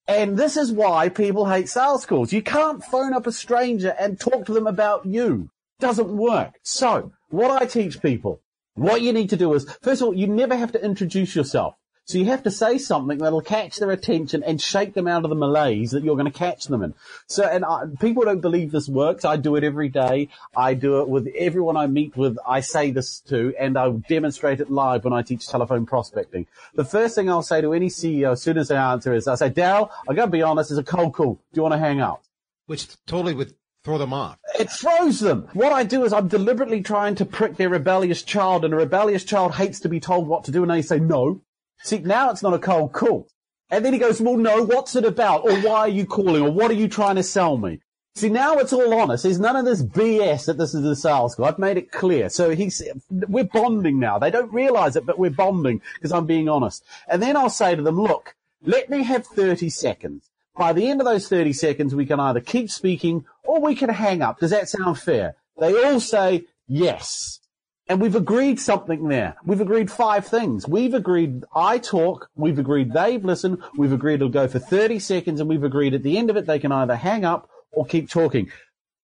And 0.08 0.38
this 0.38 0.58
is 0.58 0.72
why 0.72 1.10
people 1.10 1.50
hate 1.50 1.70
sales 1.70 2.06
calls. 2.06 2.34
You 2.34 2.42
can't 2.42 2.84
phone 2.84 3.14
up 3.14 3.26
a 3.26 3.32
stranger 3.32 3.96
and 3.98 4.20
talk 4.20 4.46
to 4.46 4.54
them 4.54 4.68
about 4.68 5.06
you. 5.06 5.50
Doesn't 5.80 6.10
work. 6.10 6.56
So 6.62 7.14
what 7.30 7.62
I 7.62 7.66
teach 7.66 8.02
people, 8.02 8.42
what 8.76 9.02
you 9.02 9.14
need 9.14 9.30
to 9.30 9.38
do 9.38 9.54
is, 9.54 9.66
first 9.82 10.02
of 10.02 10.08
all, 10.08 10.14
you 10.14 10.28
never 10.28 10.56
have 10.56 10.72
to 10.74 10.84
introduce 10.84 11.36
yourself. 11.36 11.76
So 12.06 12.18
you 12.18 12.26
have 12.26 12.44
to 12.44 12.52
say 12.52 12.78
something 12.78 13.20
that'll 13.20 13.42
catch 13.42 13.78
their 13.78 13.92
attention 13.92 14.44
and 14.44 14.62
shake 14.62 14.94
them 14.94 15.08
out 15.08 15.24
of 15.24 15.30
the 15.30 15.36
malaise 15.36 15.92
that 15.92 16.04
you're 16.04 16.18
going 16.18 16.32
to 16.32 16.38
catch 16.38 16.66
them 16.66 16.84
in. 16.84 16.94
So, 17.28 17.44
and 17.44 17.64
I, 17.64 17.84
people 18.02 18.26
don't 18.26 18.42
believe 18.42 18.72
this 18.72 18.90
works. 18.90 19.24
I 19.24 19.38
do 19.38 19.56
it 19.56 19.64
every 19.64 19.88
day. 19.88 20.28
I 20.56 20.74
do 20.74 21.00
it 21.00 21.08
with 21.08 21.28
everyone 21.38 21.78
I 21.78 21.88
meet 21.88 22.18
with. 22.18 22.38
I 22.46 22.60
say 22.60 22.92
this 22.92 23.22
to, 23.30 23.54
and 23.58 23.78
I 23.78 23.90
demonstrate 24.10 24.60
it 24.60 24.70
live 24.70 25.06
when 25.06 25.14
I 25.14 25.22
teach 25.22 25.48
telephone 25.48 25.86
prospecting. 25.86 26.46
The 26.76 26.84
first 26.84 27.16
thing 27.16 27.30
I'll 27.30 27.42
say 27.42 27.62
to 27.62 27.72
any 27.74 27.88
CEO 27.88 28.34
as 28.34 28.42
soon 28.42 28.58
as 28.58 28.68
they 28.68 28.76
answer 28.76 29.14
is, 29.14 29.28
I 29.28 29.36
say, 29.36 29.50
Daryl, 29.50 29.90
I 30.10 30.14
gotta 30.14 30.30
be 30.30 30.42
honest, 30.42 30.72
it's 30.72 30.80
a 30.80 30.84
cold 30.84 31.14
call. 31.14 31.36
Do 31.36 31.60
you 31.60 31.62
want 31.62 31.74
to 31.74 31.80
hang 31.80 32.02
out? 32.02 32.22
Which 32.66 32.88
totally 33.06 33.34
would 33.34 33.54
throw 33.86 33.98
them 33.98 34.14
off. 34.14 34.38
It 34.60 34.70
throws 34.70 35.22
them. 35.22 35.48
What 35.54 35.72
I 35.72 35.84
do 35.84 36.04
is 36.04 36.12
I'm 36.12 36.28
deliberately 36.28 36.82
trying 36.82 37.16
to 37.16 37.26
prick 37.26 37.56
their 37.56 37.70
rebellious 37.70 38.24
child, 38.24 38.66
and 38.66 38.74
a 38.74 38.78
rebellious 38.78 39.24
child 39.24 39.56
hates 39.56 39.80
to 39.82 39.90
be 39.90 40.02
told 40.02 40.28
what 40.28 40.44
to 40.46 40.52
do, 40.52 40.64
and 40.64 40.72
they 40.72 40.82
say 40.82 41.00
no. 41.00 41.42
See, 41.84 42.00
now 42.00 42.32
it's 42.32 42.42
not 42.42 42.54
a 42.54 42.60
cold 42.60 42.94
call. 42.94 43.28
And 43.70 43.84
then 43.84 43.94
he 43.94 44.00
goes, 44.00 44.22
well, 44.22 44.38
no, 44.38 44.64
what's 44.64 44.96
it 44.96 45.04
about? 45.06 45.44
Or 45.44 45.56
why 45.62 45.80
are 45.80 45.88
you 45.90 46.06
calling? 46.06 46.44
Or 46.44 46.52
what 46.52 46.72
are 46.72 46.76
you 46.76 46.88
trying 46.88 47.16
to 47.16 47.24
sell 47.24 47.58
me? 47.58 47.82
See, 48.16 48.30
now 48.30 48.58
it's 48.60 48.72
all 48.72 48.94
honest. 48.94 49.24
There's 49.24 49.40
none 49.40 49.56
of 49.56 49.66
this 49.66 49.82
BS 49.82 50.46
that 50.46 50.58
this 50.60 50.76
is 50.76 50.86
a 50.86 50.96
sales 50.96 51.34
call. 51.36 51.46
I've 51.46 51.58
made 51.58 51.78
it 51.78 51.92
clear. 51.92 52.30
So 52.30 52.52
he's, 52.52 52.82
we're 53.10 53.46
bonding 53.46 54.00
now. 54.00 54.20
They 54.20 54.30
don't 54.30 54.54
realize 54.54 54.96
it, 54.96 55.06
but 55.06 55.18
we're 55.18 55.32
bonding 55.32 55.82
because 55.96 56.12
I'm 56.12 56.28
being 56.28 56.48
honest. 56.48 56.86
And 57.08 57.22
then 57.22 57.36
I'll 57.36 57.50
say 57.50 57.76
to 57.76 57.82
them, 57.82 58.00
look, 58.00 58.36
let 58.62 58.90
me 58.90 59.04
have 59.04 59.26
30 59.26 59.70
seconds. 59.70 60.30
By 60.56 60.72
the 60.74 60.88
end 60.88 61.02
of 61.02 61.06
those 61.06 61.28
30 61.28 61.52
seconds, 61.54 61.96
we 61.96 62.06
can 62.06 62.20
either 62.20 62.40
keep 62.40 62.70
speaking 62.70 63.26
or 63.44 63.60
we 63.60 63.76
can 63.76 63.90
hang 63.90 64.22
up. 64.22 64.40
Does 64.40 64.52
that 64.52 64.70
sound 64.70 65.00
fair? 65.00 65.36
They 65.60 65.84
all 65.84 66.00
say 66.00 66.46
yes. 66.68 67.40
And 67.88 68.00
we've 68.00 68.16
agreed 68.16 68.60
something 68.62 69.10
there. 69.10 69.36
We've 69.46 69.60
agreed 69.60 69.92
five 69.92 70.26
things. 70.26 70.68
We've 70.68 70.94
agreed 70.94 71.44
I 71.54 71.80
talk, 71.80 72.30
we've 72.36 72.60
agreed 72.60 72.94
they've 72.94 73.24
listened, 73.24 73.62
we've 73.78 73.92
agreed 73.92 74.16
it'll 74.16 74.30
go 74.30 74.48
for 74.48 74.60
30 74.60 75.00
seconds, 75.00 75.40
and 75.42 75.50
we've 75.50 75.64
agreed 75.64 75.94
at 75.94 76.04
the 76.04 76.18
end 76.18 76.30
of 76.30 76.38
it 76.38 76.46
they 76.46 76.60
can 76.60 76.72
either 76.72 76.96
hang 76.96 77.26
up 77.26 77.50
or 77.74 77.86
keep 77.86 78.10
talking. 78.10 78.50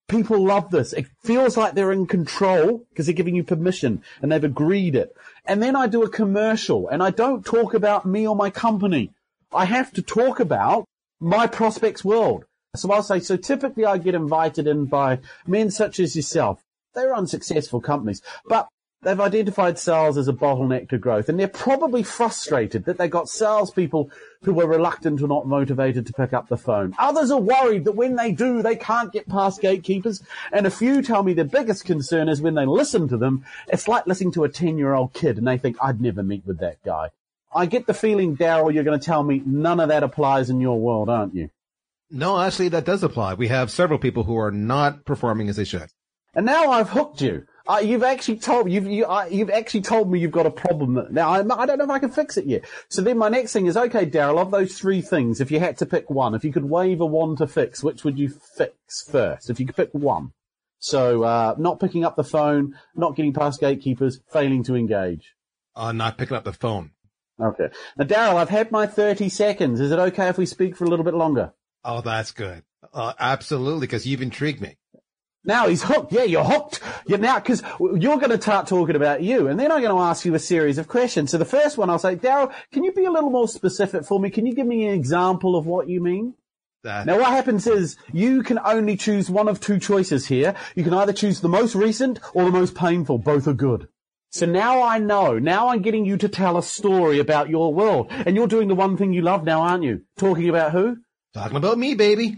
People 0.08 0.44
love 0.44 0.72
this. 0.72 0.94
It 0.94 1.08
feels 1.24 1.58
like 1.58 1.74
they're 1.74 1.92
in 1.92 2.08
control 2.08 2.86
because 2.90 3.06
they're 3.06 3.14
giving 3.14 3.36
you 3.36 3.44
permission 3.44 4.02
and 4.22 4.32
they've 4.32 4.44
agreed 4.44 4.96
it. 4.96 5.16
And 5.46 5.62
then 5.62 5.76
I 5.76 5.88
do 5.88 6.04
a 6.04 6.10
commercial 6.10 6.88
and 6.88 7.04
I 7.04 7.12
don't 7.12 7.46
talk 7.46 7.74
about 7.74 8.06
me 8.06 8.28
or 8.28 8.36
my 8.36 8.50
company. 8.50 9.12
I 9.54 9.66
have 9.66 9.92
to 9.94 10.02
talk 10.02 10.40
about 10.40 10.86
my 11.20 11.48
prospects 11.48 12.04
world. 12.04 12.46
So 12.76 12.92
I'll 12.92 13.04
say, 13.04 13.20
so 13.20 13.36
typically 13.36 13.86
I 13.86 13.98
get 13.98 14.16
invited 14.16 14.68
in 14.68 14.86
by 14.86 15.20
men 15.46 15.70
such 15.70 16.00
as 16.00 16.16
yourself. 16.16 16.64
They're 17.00 17.16
unsuccessful 17.16 17.80
companies, 17.80 18.22
but 18.46 18.68
they've 19.04 19.22
identified 19.22 19.80
sales 19.80 20.18
as 20.18 20.28
a 20.28 20.34
bottleneck 20.34 20.90
to 20.90 20.98
growth 20.98 21.30
and 21.30 21.40
they're 21.40 21.48
probably 21.48 22.04
frustrated 22.04 22.84
that 22.84 22.98
they 22.98 23.08
got 23.08 23.30
salespeople 23.30 24.12
who 24.44 24.52
were 24.52 24.68
reluctant 24.68 25.22
or 25.22 25.30
not 25.30 25.48
motivated 25.48 26.06
to 26.06 26.12
pick 26.12 26.34
up 26.34 26.50
the 26.50 26.58
phone. 26.58 26.94
Others 27.00 27.32
are 27.32 27.40
worried 27.40 27.86
that 27.86 27.94
when 27.94 28.18
they 28.18 28.34
do, 28.34 28.62
they 28.62 28.76
can't 28.76 29.14
get 29.14 29.30
past 29.30 29.62
gatekeepers. 29.62 30.22
And 30.52 30.68
a 30.68 30.72
few 30.72 31.02
tell 31.02 31.24
me 31.24 31.32
their 31.32 31.46
biggest 31.46 31.86
concern 31.86 32.28
is 32.28 32.42
when 32.42 32.56
they 32.56 32.66
listen 32.66 33.08
to 33.08 33.18
them, 33.18 33.46
it's 33.70 33.88
like 33.88 34.06
listening 34.06 34.34
to 34.34 34.44
a 34.44 34.50
10 34.50 34.78
year 34.78 34.94
old 34.94 35.14
kid 35.14 35.38
and 35.38 35.48
they 35.48 35.58
think, 35.58 35.78
I'd 35.82 36.02
never 36.02 36.22
meet 36.22 36.46
with 36.46 36.60
that 36.60 36.84
guy. 36.84 37.12
I 37.56 37.66
get 37.66 37.88
the 37.88 37.94
feeling, 37.94 38.36
Daryl, 38.36 38.74
you're 38.74 38.84
going 38.84 39.00
to 39.00 39.06
tell 39.06 39.24
me 39.24 39.42
none 39.46 39.80
of 39.80 39.88
that 39.88 40.04
applies 40.04 40.50
in 40.50 40.60
your 40.60 40.78
world, 40.78 41.08
aren't 41.08 41.34
you? 41.34 41.50
No, 42.12 42.38
actually, 42.42 42.68
that 42.70 42.84
does 42.84 43.04
apply. 43.04 43.36
We 43.36 43.48
have 43.48 43.72
several 43.72 44.00
people 44.00 44.26
who 44.26 44.38
are 44.38 44.52
not 44.52 45.06
performing 45.06 45.48
as 45.48 45.56
they 45.56 45.64
should. 45.64 45.90
And 46.34 46.46
now 46.46 46.72
I've 46.72 46.90
hooked 46.90 47.22
you. 47.22 47.46
Uh, 47.68 47.78
you've 47.78 48.04
actually 48.04 48.38
told 48.38 48.72
you've 48.72 48.88
you, 48.88 49.06
uh, 49.06 49.28
you've 49.30 49.52
actually 49.52 49.82
told 49.82 50.12
me 50.12 50.20
you've 50.20 50.32
got 50.32 50.48
a 50.48 50.52
problem. 50.52 51.08
Now 51.12 51.30
I, 51.30 51.40
I 51.40 51.66
don't 51.66 51.78
know 51.78 51.84
if 51.84 51.90
I 51.90 52.00
can 52.00 52.10
fix 52.10 52.36
it 52.38 52.46
yet. 52.46 52.66
So 52.88 53.02
then 53.02 53.18
my 53.18 53.30
next 53.30 53.54
thing 53.54 53.68
is 53.68 53.78
okay, 53.78 54.06
Daryl. 54.08 54.40
Of 54.40 54.50
those 54.50 54.78
three 54.78 55.02
things, 55.02 55.40
if 55.40 55.52
you 55.52 55.60
had 55.60 55.78
to 55.78 55.86
pick 55.86 56.10
one, 56.10 56.34
if 56.34 56.44
you 56.44 56.52
could 56.52 56.66
wave 56.66 57.00
a 57.00 57.06
wand 57.06 57.38
to 57.40 57.48
fix, 57.48 57.84
which 57.84 58.04
would 58.04 58.18
you 58.18 58.30
fix 58.30 59.04
first? 59.04 59.50
If 59.50 59.60
you 59.60 59.68
could 59.68 59.76
pick 59.76 59.90
one. 59.92 60.32
So 60.80 61.24
uh, 61.24 61.56
not 61.58 61.80
picking 61.80 62.06
up 62.06 62.16
the 62.16 62.24
phone, 62.24 62.76
not 62.96 63.16
getting 63.16 63.34
past 63.34 63.60
gatekeepers, 63.60 64.22
failing 64.32 64.64
to 64.64 64.76
engage. 64.76 65.36
Uh, 65.76 65.92
not 65.92 66.18
picking 66.18 66.38
up 66.38 66.46
the 66.46 66.54
phone. 66.54 66.92
Okay. 67.40 67.70
Now, 67.98 68.06
Daryl, 68.06 68.36
I've 68.36 68.50
had 68.50 68.72
my 68.72 68.88
30 68.88 69.30
seconds. 69.30 69.80
Is 69.80 69.92
it 69.92 70.00
okay 70.00 70.28
if 70.28 70.38
we 70.38 70.46
speak 70.46 70.76
for 70.76 70.86
a 70.86 70.88
little 70.88 71.06
bit 71.06 71.14
longer? 71.14 71.54
Oh, 71.84 72.02
that's 72.02 72.32
good. 72.32 72.64
Uh, 72.94 73.14
absolutely, 73.20 73.88
because 73.88 74.08
you've 74.08 74.22
intrigued 74.22 74.62
me. 74.62 74.78
Now 75.44 75.68
he's 75.68 75.84
hooked. 75.84 76.12
Yeah, 76.12 76.24
you're 76.24 76.44
hooked. 76.44 76.82
You're 77.08 77.18
now, 77.18 77.40
because 77.40 77.64
you're 77.80 78.18
going 78.18 78.32
to 78.32 78.42
start 78.42 78.68
talking 78.68 78.96
about 78.96 79.24
you, 79.24 79.48
and 79.48 79.60
then 79.60 79.72
I'm 79.72 79.82
going 79.82 79.96
to 79.96 80.02
ask 80.02 80.26
you 80.26 80.34
a 80.36 80.40
series 80.40 80.78
of 80.78 80.88
questions. 80.88 81.32
So 81.32 81.38
the 81.38 81.46
first 81.46 81.78
one, 81.78 81.90
I'll 81.90 81.98
say, 82.00 82.16
Daryl, 82.16 82.54
can 82.72 82.84
you 82.84 82.92
be 82.92 83.06
a 83.06 83.12
little 83.12 83.30
more 83.30 83.48
specific 83.48 84.06
for 84.06 84.20
me? 84.20 84.30
Can 84.30 84.46
you 84.46 84.54
give 84.54 84.68
me 84.68 84.86
an 84.86 84.94
example 84.94 85.56
of 85.56 85.66
what 85.66 85.88
you 85.88 86.02
mean? 86.02 86.36
That, 86.84 87.06
Now 87.06 87.18
what 87.18 87.28
happens 87.28 87.68
is 87.68 87.98
you 88.14 88.42
can 88.42 88.60
only 88.64 88.96
choose 88.96 89.30
one 89.30 89.50
of 89.50 89.60
two 89.60 89.80
choices 89.80 90.28
here. 90.28 90.56
You 90.76 90.84
can 90.84 90.94
either 90.94 91.12
choose 91.12 91.42
the 91.42 91.50
most 91.50 91.76
recent 91.76 92.20
or 92.34 92.46
the 92.46 92.52
most 92.52 92.74
painful. 92.76 93.18
Both 93.18 93.48
are 93.48 93.54
good. 93.54 93.90
So 94.32 94.46
now 94.46 94.82
I 94.82 94.98
know. 95.00 95.40
Now 95.40 95.70
I'm 95.70 95.82
getting 95.82 96.06
you 96.06 96.16
to 96.18 96.30
tell 96.30 96.58
a 96.58 96.64
story 96.64 97.20
about 97.20 97.50
your 97.50 97.74
world. 97.74 98.08
And 98.12 98.36
you're 98.36 98.48
doing 98.48 98.68
the 98.70 98.76
one 98.76 98.96
thing 98.96 99.12
you 99.12 99.22
love 99.22 99.44
now, 99.44 99.62
aren't 99.62 99.84
you? 99.84 100.04
Talking 100.18 100.48
about 100.50 100.72
who? 100.72 100.98
talking 101.34 101.58
about 101.58 101.78
me, 101.78 101.96
baby. 101.96 102.38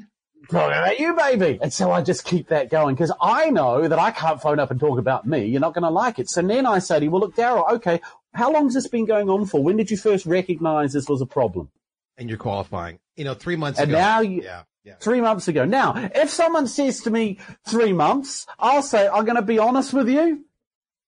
Talking 0.50 0.78
about 0.78 1.00
you, 1.00 1.16
baby. 1.16 1.60
And 1.62 1.72
so 1.72 1.92
I 1.92 2.02
just 2.02 2.26
keep 2.26 2.48
that 2.50 2.70
going 2.70 2.96
because 2.96 3.12
I 3.22 3.50
know 3.52 3.88
that 3.88 4.00
I 4.00 4.12
can't 4.12 4.42
phone 4.42 4.60
up 4.60 4.72
and 4.72 4.80
talk 4.80 4.98
about 5.00 5.26
me. 5.26 5.46
You're 5.46 5.62
not 5.62 5.74
going 5.74 5.84
to 5.84 5.90
like 5.90 6.20
it. 6.20 6.30
So 6.30 6.42
then 6.42 6.66
I 6.66 6.80
say 6.80 7.00
to 7.00 7.06
you, 7.06 7.12
well, 7.12 7.22
look, 7.22 7.36
Daryl, 7.36 7.72
okay, 7.74 8.02
how 8.34 8.52
long 8.52 8.66
has 8.66 8.74
this 8.74 8.88
been 8.88 9.06
going 9.06 9.30
on 9.30 9.46
for? 9.46 9.62
When 9.64 9.78
did 9.78 9.92
you 9.92 9.98
first 9.98 10.26
recognize 10.26 10.94
this 10.94 11.08
was 11.08 11.22
a 11.22 11.26
problem? 11.26 11.70
And 12.18 12.28
you're 12.30 12.38
qualifying. 12.40 13.00
You 13.16 13.24
know, 13.26 13.34
three 13.34 13.56
months 13.56 13.80
And 13.80 13.92
ago. 13.92 14.00
now 14.00 14.22
you- 14.22 14.42
yeah, 14.44 14.64
yeah. 14.84 14.96
Three 15.00 15.22
months 15.22 15.48
ago. 15.48 15.64
Now, 15.64 16.10
if 16.16 16.30
someone 16.30 16.68
says 16.68 17.02
to 17.02 17.12
me 17.12 17.40
three 17.68 17.94
months, 17.94 18.48
I'll 18.60 18.82
say, 18.84 19.08
I'm 19.08 19.26
going 19.26 19.36
to 19.36 19.42
be 19.44 19.60
honest 19.60 19.94
with 19.94 20.10
you. 20.10 20.44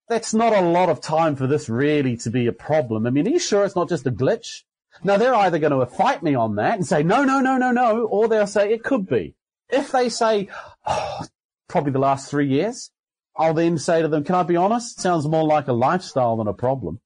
That's 0.10 0.34
not 0.34 0.54
a 0.54 0.62
lot 0.62 0.90
of 0.90 1.02
time 1.02 1.36
for 1.36 1.48
this 1.48 1.70
really 1.70 2.18
to 2.18 2.30
be 2.30 2.46
a 2.48 2.52
problem. 2.52 3.08
I 3.08 3.10
mean, 3.10 3.26
are 3.28 3.32
you 3.32 3.40
sure 3.40 3.66
it's 3.66 3.76
not 3.76 3.90
just 3.90 4.06
a 4.06 4.12
glitch? 4.12 4.62
Now 5.04 5.18
they're 5.18 5.36
either 5.36 5.60
going 5.60 5.78
to 5.78 5.86
fight 5.86 6.24
me 6.24 6.36
on 6.36 6.56
that 6.56 6.76
and 6.76 6.86
say, 6.86 7.04
no, 7.04 7.24
no, 7.24 7.40
no, 7.40 7.58
no, 7.58 7.72
no, 7.72 8.06
or 8.06 8.28
they'll 8.28 8.48
say 8.48 8.72
it 8.72 8.84
could 8.84 9.08
be. 9.08 9.36
If 9.70 9.92
they 9.92 10.10
say, 10.10 10.50
oh, 10.86 11.26
probably 11.68 11.92
the 11.92 12.00
last 12.00 12.30
three 12.30 12.48
years, 12.48 12.92
I'll 13.36 13.54
then 13.54 13.78
say 13.78 14.02
to 14.02 14.08
them, 14.08 14.24
can 14.24 14.36
I 14.36 14.44
be 14.44 14.56
honest? 14.56 15.00
Sounds 15.00 15.28
more 15.28 15.46
like 15.46 15.68
a 15.68 15.74
lifestyle 15.74 16.38
than 16.38 16.48
a 16.48 16.54
problem. 16.54 17.00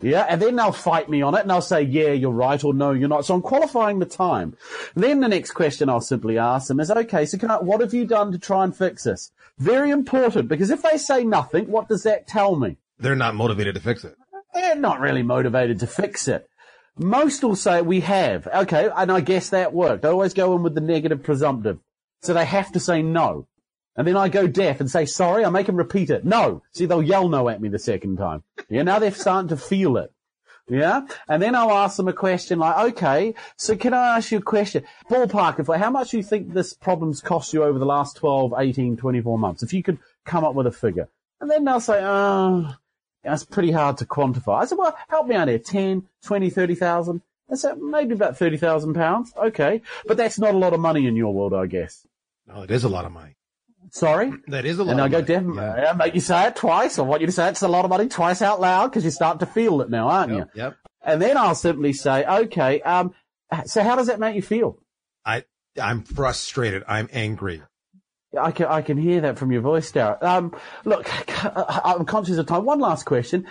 Yeah, 0.00 0.26
and 0.28 0.42
then 0.42 0.56
they'll 0.56 0.72
fight 0.72 1.08
me 1.08 1.22
on 1.22 1.36
it 1.36 1.42
and 1.42 1.52
I'll 1.52 1.62
say, 1.62 1.82
yeah, 1.82 2.10
you're 2.10 2.32
right, 2.32 2.62
or 2.62 2.74
no, 2.74 2.90
you're 2.90 3.08
not. 3.08 3.24
So 3.24 3.34
I'm 3.34 3.42
qualifying 3.42 4.00
the 4.00 4.06
time. 4.06 4.56
Then 4.96 5.20
the 5.20 5.28
next 5.28 5.52
question 5.52 5.88
I'll 5.88 6.00
simply 6.00 6.38
ask 6.38 6.66
them 6.68 6.80
is, 6.80 6.90
okay, 6.90 7.24
so 7.24 7.38
can 7.38 7.50
I, 7.52 7.60
what 7.60 7.80
have 7.80 7.94
you 7.94 8.04
done 8.04 8.32
to 8.32 8.38
try 8.38 8.64
and 8.64 8.76
fix 8.76 9.04
this? 9.04 9.30
Very 9.58 9.90
important, 9.90 10.48
because 10.48 10.70
if 10.70 10.82
they 10.82 10.98
say 10.98 11.22
nothing, 11.22 11.68
what 11.70 11.88
does 11.88 12.02
that 12.02 12.26
tell 12.26 12.56
me? 12.56 12.78
They're 12.98 13.14
not 13.14 13.36
motivated 13.36 13.76
to 13.76 13.80
fix 13.80 14.04
it. 14.04 14.16
They're 14.54 14.74
not 14.74 15.00
really 15.00 15.22
motivated 15.22 15.78
to 15.80 15.86
fix 15.86 16.26
it. 16.26 16.48
Most 16.98 17.42
will 17.42 17.56
say 17.56 17.82
we 17.82 18.00
have. 18.00 18.46
Okay, 18.46 18.90
and 18.94 19.10
I 19.10 19.20
guess 19.20 19.50
that 19.50 19.72
worked. 19.72 20.04
I 20.04 20.08
always 20.08 20.34
go 20.34 20.54
in 20.56 20.62
with 20.62 20.74
the 20.74 20.80
negative 20.80 21.22
presumptive. 21.22 21.78
So 22.22 22.34
they 22.34 22.44
have 22.44 22.72
to 22.72 22.80
say 22.80 23.02
no. 23.02 23.46
And 23.96 24.06
then 24.06 24.16
I 24.16 24.28
go 24.28 24.46
deaf 24.46 24.80
and 24.80 24.90
say 24.90 25.04
sorry, 25.06 25.44
I 25.44 25.50
make 25.50 25.66
them 25.66 25.76
repeat 25.76 26.10
it. 26.10 26.24
No. 26.24 26.62
See, 26.72 26.86
they'll 26.86 27.02
yell 27.02 27.28
no 27.28 27.48
at 27.48 27.60
me 27.60 27.68
the 27.68 27.78
second 27.78 28.16
time. 28.16 28.42
Yeah, 28.68 28.82
now 28.82 28.98
they're 28.98 29.10
starting 29.10 29.48
to 29.48 29.56
feel 29.56 29.96
it. 29.96 30.12
Yeah? 30.68 31.06
And 31.28 31.42
then 31.42 31.54
I'll 31.54 31.72
ask 31.72 31.96
them 31.96 32.08
a 32.08 32.12
question 32.12 32.58
like, 32.58 32.92
okay, 32.92 33.34
so 33.56 33.76
can 33.76 33.92
I 33.92 34.16
ask 34.16 34.30
you 34.30 34.38
a 34.38 34.42
question? 34.42 34.84
Ballpark, 35.10 35.58
if, 35.60 35.68
I 35.68 35.76
how 35.76 35.90
much 35.90 36.10
do 36.10 36.16
you 36.16 36.22
think 36.22 36.52
this 36.52 36.72
problem's 36.72 37.20
cost 37.20 37.52
you 37.52 37.64
over 37.64 37.78
the 37.78 37.84
last 37.84 38.16
12, 38.16 38.54
18, 38.56 38.96
24 38.96 39.38
months? 39.38 39.62
If 39.62 39.72
you 39.72 39.82
could 39.82 39.98
come 40.24 40.44
up 40.44 40.54
with 40.54 40.66
a 40.66 40.72
figure. 40.72 41.08
And 41.40 41.50
then 41.50 41.64
they'll 41.64 41.80
say, 41.80 42.00
oh, 42.02 42.74
that's 43.24 43.44
pretty 43.44 43.70
hard 43.72 43.98
to 43.98 44.06
quantify. 44.06 44.62
I 44.62 44.64
said, 44.66 44.78
well, 44.78 44.96
help 45.08 45.26
me 45.26 45.34
out 45.34 45.48
here. 45.48 45.58
10, 45.58 46.04
20, 46.24 46.50
30,000. 46.50 47.22
I 47.50 47.54
said, 47.54 47.78
maybe 47.78 48.14
about 48.14 48.36
30,000 48.36 48.94
pounds. 48.94 49.32
Okay. 49.36 49.82
But 50.06 50.16
that's 50.16 50.38
not 50.38 50.54
a 50.54 50.58
lot 50.58 50.72
of 50.72 50.80
money 50.80 51.06
in 51.06 51.16
your 51.16 51.32
world, 51.34 51.54
I 51.54 51.66
guess. 51.66 52.06
No, 52.46 52.62
it 52.62 52.70
is 52.70 52.84
a 52.84 52.88
lot 52.88 53.04
of 53.04 53.12
money. 53.12 53.36
Sorry? 53.90 54.32
That 54.48 54.64
is 54.64 54.78
a 54.78 54.84
lot 54.84 54.92
And 54.92 55.00
of 55.00 55.06
I 55.06 55.20
go, 55.22 55.52
Yeah. 55.54 55.76
yeah, 55.82 55.92
make 55.92 56.14
you 56.14 56.20
say 56.20 56.46
it 56.48 56.56
twice. 56.56 56.98
I 56.98 57.02
want 57.02 57.20
you 57.20 57.26
to 57.26 57.32
say 57.32 57.48
it's 57.48 57.62
a 57.62 57.68
lot 57.68 57.84
of 57.84 57.90
money 57.90 58.08
twice 58.08 58.40
out 58.42 58.60
loud 58.60 58.88
because 58.90 59.04
you 59.04 59.10
start 59.10 59.40
to 59.40 59.46
feel 59.46 59.80
it 59.82 59.90
now, 59.90 60.08
aren't 60.08 60.32
you? 60.32 60.38
Yep, 60.38 60.50
yep. 60.54 60.76
And 61.04 61.20
then 61.20 61.36
I'll 61.36 61.54
simply 61.54 61.92
say, 61.92 62.24
okay, 62.24 62.80
um, 62.82 63.12
so 63.66 63.82
how 63.82 63.96
does 63.96 64.06
that 64.06 64.18
make 64.20 64.34
you 64.36 64.42
feel? 64.42 64.78
I, 65.24 65.44
I'm 65.80 66.02
frustrated. 66.02 66.84
I'm 66.88 67.08
angry. 67.12 67.62
I 68.38 68.50
can, 68.50 68.66
I 68.66 68.82
can 68.82 68.96
hear 68.96 69.22
that 69.22 69.38
from 69.38 69.52
your 69.52 69.60
voice, 69.60 69.90
Darren. 69.92 70.22
Um, 70.22 70.56
look, 70.84 71.06
I'm 71.44 72.04
conscious 72.04 72.38
of 72.38 72.46
time. 72.46 72.64
One 72.64 72.80
last 72.80 73.04
question. 73.04 73.46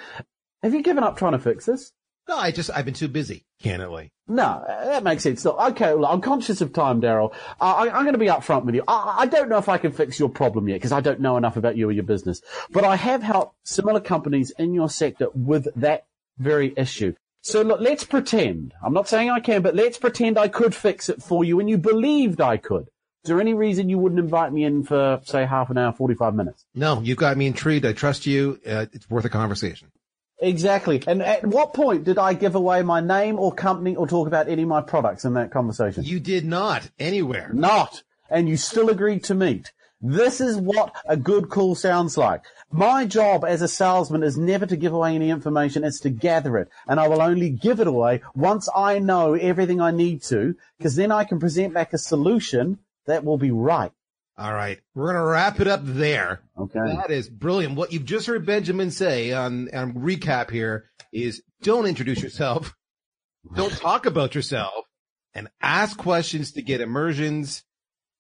Have 0.64 0.74
you 0.74 0.82
given 0.82 1.04
up 1.04 1.18
trying 1.18 1.34
to 1.34 1.40
fix 1.40 1.66
this? 1.66 1.92
No, 2.28 2.38
I 2.38 2.52
just, 2.52 2.70
I've 2.74 2.86
been 2.86 2.94
too 2.94 3.08
busy, 3.08 3.46
candidly. 3.62 4.12
No, 4.28 4.64
that 4.68 5.04
makes 5.04 5.24
sense. 5.24 5.44
Look, 5.44 5.60
okay, 5.60 5.94
well, 5.94 6.06
I'm 6.06 6.22
conscious 6.22 6.62
of 6.62 6.72
time, 6.72 7.02
Daryl. 7.02 7.34
I, 7.60 7.90
I'm 7.90 8.04
going 8.04 8.14
to 8.14 8.20
be 8.20 8.28
upfront 8.28 8.64
with 8.64 8.76
you. 8.76 8.84
I, 8.88 9.16
I 9.20 9.26
don't 9.26 9.50
know 9.50 9.58
if 9.58 9.68
I 9.68 9.78
can 9.78 9.92
fix 9.92 10.20
your 10.20 10.30
problem 10.30 10.70
yet 10.70 10.76
because 10.76 10.92
I 10.92 11.02
don't 11.02 11.20
know 11.20 11.36
enough 11.36 11.58
about 11.58 11.76
you 11.76 11.90
or 11.90 11.92
your 11.92 12.04
business. 12.04 12.42
But 12.70 12.86
I 12.86 12.96
have 12.96 13.24
helped 13.24 13.56
similar 13.66 14.00
companies 14.00 14.52
in 14.58 14.74
your 14.74 14.90
sector 14.90 15.28
with 15.34 15.68
that 15.76 16.06
very 16.38 16.74
issue. 16.78 17.14
So 17.42 17.64
look, 17.64 17.82
let's 17.82 18.04
pretend. 18.04 18.74
I'm 18.84 18.94
not 18.94 19.08
saying 19.08 19.30
I 19.32 19.40
can, 19.40 19.64
but 19.64 19.76
let's 19.76 19.98
pretend 19.98 20.38
I 20.38 20.48
could 20.48 20.76
fix 20.76 21.10
it 21.10 21.24
for 21.24 21.44
you 21.44 21.60
and 21.60 21.70
you 21.70 21.78
believed 21.78 22.40
I 22.40 22.58
could. 22.58 22.88
Is 23.24 23.30
there 23.30 23.40
any 23.40 23.54
reason 23.54 23.88
you 23.88 24.00
wouldn't 24.00 24.20
invite 24.20 24.52
me 24.52 24.64
in 24.64 24.84
for, 24.84 25.22
say, 25.24 25.46
half 25.46 25.70
an 25.70 25.78
hour, 25.78 25.94
45 25.94 26.34
minutes? 26.34 26.66
No, 26.74 27.02
you've 27.02 27.20
got 27.20 27.38
me 27.38 27.46
intrigued. 27.46 27.86
I 27.86 27.94
trust 27.94 28.26
you. 28.26 28.60
Uh, 28.66 28.88
it's 28.94 29.08
worth 29.12 29.26
a 29.26 29.30
conversation. 29.30 29.92
Exactly. 30.40 31.04
And 31.06 31.22
at 31.22 31.46
what 31.46 31.76
point 31.76 32.04
did 32.04 32.18
I 32.18 32.34
give 32.34 32.56
away 32.56 32.82
my 32.82 33.00
name 33.00 33.38
or 33.38 33.54
company 33.54 33.96
or 33.96 34.08
talk 34.08 34.26
about 34.26 34.50
any 34.50 34.64
of 34.64 34.68
my 34.68 34.82
products 34.82 35.24
in 35.24 35.36
that 35.36 35.52
conversation? 35.52 36.04
You 36.04 36.20
did 36.20 36.46
not 36.46 36.90
anywhere. 36.98 37.52
Not. 37.54 38.02
And 38.28 38.50
you 38.50 38.58
still 38.58 38.90
agreed 38.90 39.24
to 39.26 39.36
meet. 39.36 39.72
This 40.02 40.42
is 40.42 40.58
what 40.58 40.96
a 41.06 41.16
good 41.16 41.50
call 41.50 41.76
sounds 41.76 42.18
like. 42.18 42.42
My 42.72 43.06
job 43.06 43.46
as 43.46 43.62
a 43.62 43.68
salesman 43.68 44.24
is 44.24 44.36
never 44.36 44.66
to 44.66 44.76
give 44.76 44.94
away 44.94 45.14
any 45.14 45.30
information, 45.30 45.84
it's 45.84 46.00
to 46.00 46.10
gather 46.10 46.58
it. 46.58 46.70
And 46.88 47.00
I 47.00 47.08
will 47.08 47.22
only 47.22 47.52
give 47.52 47.80
it 47.80 47.86
away 47.86 48.22
once 48.34 48.68
I 48.76 48.98
know 48.98 49.36
everything 49.36 49.80
I 49.80 49.92
need 49.92 50.24
to, 50.24 50.56
because 50.80 50.96
then 50.96 51.12
I 51.12 51.24
can 51.24 51.40
present 51.40 51.76
back 51.76 51.94
a 51.94 52.00
solution 52.00 52.80
that 53.08 53.24
will 53.24 53.38
be 53.38 53.52
right. 53.52 53.92
All 54.38 54.54
right. 54.54 54.80
We're 54.96 55.14
going 55.14 55.24
to 55.24 55.30
wrap 55.30 55.60
it 55.60 55.68
up 55.68 55.82
there. 55.84 56.42
Okay. 56.58 56.80
That 56.80 57.12
is 57.12 57.30
brilliant. 57.30 57.76
What 57.76 57.94
you've 57.94 58.06
just 58.06 58.28
heard 58.28 58.46
Benjamin 58.46 58.92
say 58.92 59.34
on, 59.34 59.70
on 59.74 59.94
recap 59.94 60.50
here 60.50 60.90
is 61.12 61.44
don't 61.62 61.86
introduce 61.86 62.22
yourself. 62.22 62.76
Don't 63.56 63.76
talk 63.76 64.06
about 64.06 64.36
yourself 64.36 64.86
and 65.34 65.50
ask 65.64 65.98
questions 65.98 66.52
to 66.52 66.62
get 66.62 66.80
immersions 66.80 67.64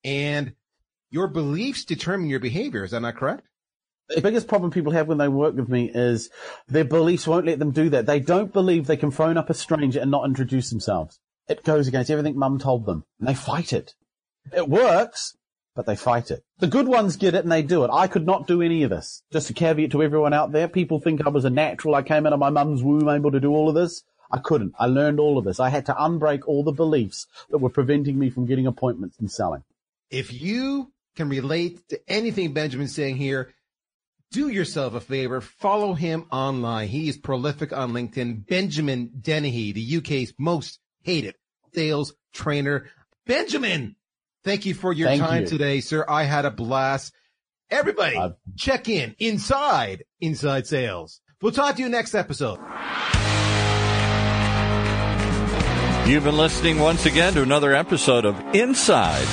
and 0.03 0.53
your 1.11 1.27
beliefs 1.27 1.85
determine 1.85 2.27
your 2.27 2.39
behavior. 2.39 2.83
Is 2.83 2.89
that 2.89 3.01
not 3.01 3.17
correct? 3.17 3.43
The 4.09 4.21
biggest 4.21 4.47
problem 4.47 4.71
people 4.71 4.93
have 4.93 5.07
when 5.07 5.19
they 5.19 5.27
work 5.27 5.55
with 5.55 5.69
me 5.69 5.91
is 5.93 6.31
their 6.67 6.83
beliefs 6.85 7.27
won't 7.27 7.45
let 7.45 7.59
them 7.59 7.71
do 7.71 7.89
that. 7.89 8.07
They 8.07 8.19
don't 8.19 8.51
believe 8.51 8.87
they 8.87 8.97
can 8.97 9.11
phone 9.11 9.37
up 9.37 9.49
a 9.49 9.53
stranger 9.53 9.99
and 9.99 10.09
not 10.09 10.25
introduce 10.25 10.69
themselves. 10.69 11.19
It 11.47 11.63
goes 11.63 11.87
against 11.87 12.09
everything 12.09 12.37
mum 12.37 12.59
told 12.59 12.85
them 12.85 13.05
and 13.19 13.27
they 13.27 13.35
fight 13.35 13.73
it. 13.73 13.93
It 14.55 14.67
works, 14.67 15.35
but 15.75 15.85
they 15.85 15.95
fight 15.95 16.31
it. 16.31 16.43
The 16.59 16.67
good 16.67 16.87
ones 16.87 17.17
get 17.17 17.35
it 17.35 17.43
and 17.43 17.51
they 17.51 17.61
do 17.61 17.83
it. 17.83 17.91
I 17.91 18.07
could 18.07 18.25
not 18.25 18.47
do 18.47 18.61
any 18.61 18.83
of 18.83 18.89
this. 18.89 19.23
Just 19.31 19.49
a 19.49 19.53
caveat 19.53 19.91
to 19.91 20.03
everyone 20.03 20.33
out 20.33 20.51
there. 20.51 20.67
People 20.67 20.99
think 20.99 21.25
I 21.25 21.29
was 21.29 21.45
a 21.45 21.49
natural. 21.49 21.95
I 21.95 22.01
came 22.01 22.25
out 22.25 22.33
of 22.33 22.39
my 22.39 22.49
mum's 22.49 22.83
womb 22.83 23.07
able 23.07 23.31
to 23.31 23.39
do 23.39 23.51
all 23.51 23.69
of 23.69 23.75
this. 23.75 24.03
I 24.31 24.39
couldn't. 24.39 24.73
I 24.79 24.85
learned 24.85 25.19
all 25.19 25.37
of 25.37 25.45
this. 25.45 25.59
I 25.59 25.69
had 25.69 25.85
to 25.87 25.93
unbreak 25.93 26.41
all 26.47 26.63
the 26.63 26.71
beliefs 26.71 27.27
that 27.49 27.57
were 27.57 27.69
preventing 27.69 28.17
me 28.17 28.29
from 28.29 28.45
getting 28.45 28.67
appointments 28.67 29.17
and 29.19 29.29
selling. 29.29 29.63
If 30.09 30.33
you 30.33 30.91
can 31.15 31.29
relate 31.29 31.87
to 31.89 31.99
anything 32.07 32.53
Benjamin's 32.53 32.95
saying 32.95 33.17
here, 33.17 33.53
do 34.31 34.47
yourself 34.47 34.93
a 34.93 35.01
favor. 35.01 35.41
Follow 35.41 35.93
him 35.93 36.25
online. 36.31 36.87
He 36.87 37.09
is 37.09 37.17
prolific 37.17 37.73
on 37.73 37.91
LinkedIn. 37.91 38.47
Benjamin 38.47 39.11
Dennehy, 39.19 39.73
the 39.73 39.97
UK's 39.97 40.33
most 40.37 40.79
hated 41.03 41.35
sales 41.73 42.13
trainer. 42.33 42.89
Benjamin, 43.25 43.95
thank 44.43 44.65
you 44.65 44.73
for 44.73 44.91
your 44.93 45.07
Thank 45.09 45.21
time 45.21 45.41
you. 45.43 45.47
today, 45.47 45.79
sir. 45.81 46.05
I 46.07 46.23
had 46.23 46.45
a 46.45 46.51
blast. 46.51 47.13
Everybody, 47.69 48.17
Uh, 48.17 48.29
check 48.57 48.89
in 48.89 49.15
inside 49.19 50.03
Inside 50.19 50.67
Sales. 50.67 51.21
We'll 51.41 51.51
talk 51.53 51.75
to 51.77 51.81
you 51.81 51.89
next 51.89 52.13
episode. 52.13 52.59
You've 56.07 56.23
been 56.25 56.35
listening 56.37 56.79
once 56.79 57.05
again 57.05 57.33
to 57.35 57.41
another 57.43 57.73
episode 57.73 58.25
of 58.25 58.37
Inside 58.53 59.27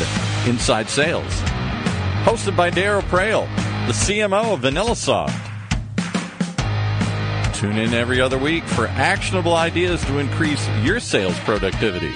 Inside 0.47 0.89
Sales, 0.89 1.25
hosted 2.25 2.57
by 2.57 2.71
Daryl 2.71 3.03
Praill, 3.03 3.47
the 3.87 3.93
CMO 3.93 4.53
of 4.55 4.61
VanillaSoft. 4.61 5.35
Tune 7.55 7.79
in 7.79 7.93
every 7.95 8.21
other 8.21 8.39
week 8.39 8.63
for 8.65 8.87
actionable 8.87 9.55
ideas 9.57 10.05
to 10.05 10.19
increase 10.19 10.69
your 10.85 11.01
sales 11.01 11.37
productivity. 11.41 12.13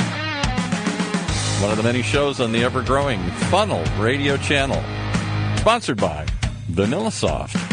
One 1.63 1.71
of 1.71 1.77
the 1.77 1.85
many 1.85 2.03
shows 2.03 2.41
on 2.41 2.51
the 2.51 2.65
ever-growing 2.65 3.23
Funnel 3.49 3.85
Radio 3.97 4.37
channel, 4.37 4.83
sponsored 5.59 5.97
by 5.97 6.27
VanillaSoft. 6.73 7.72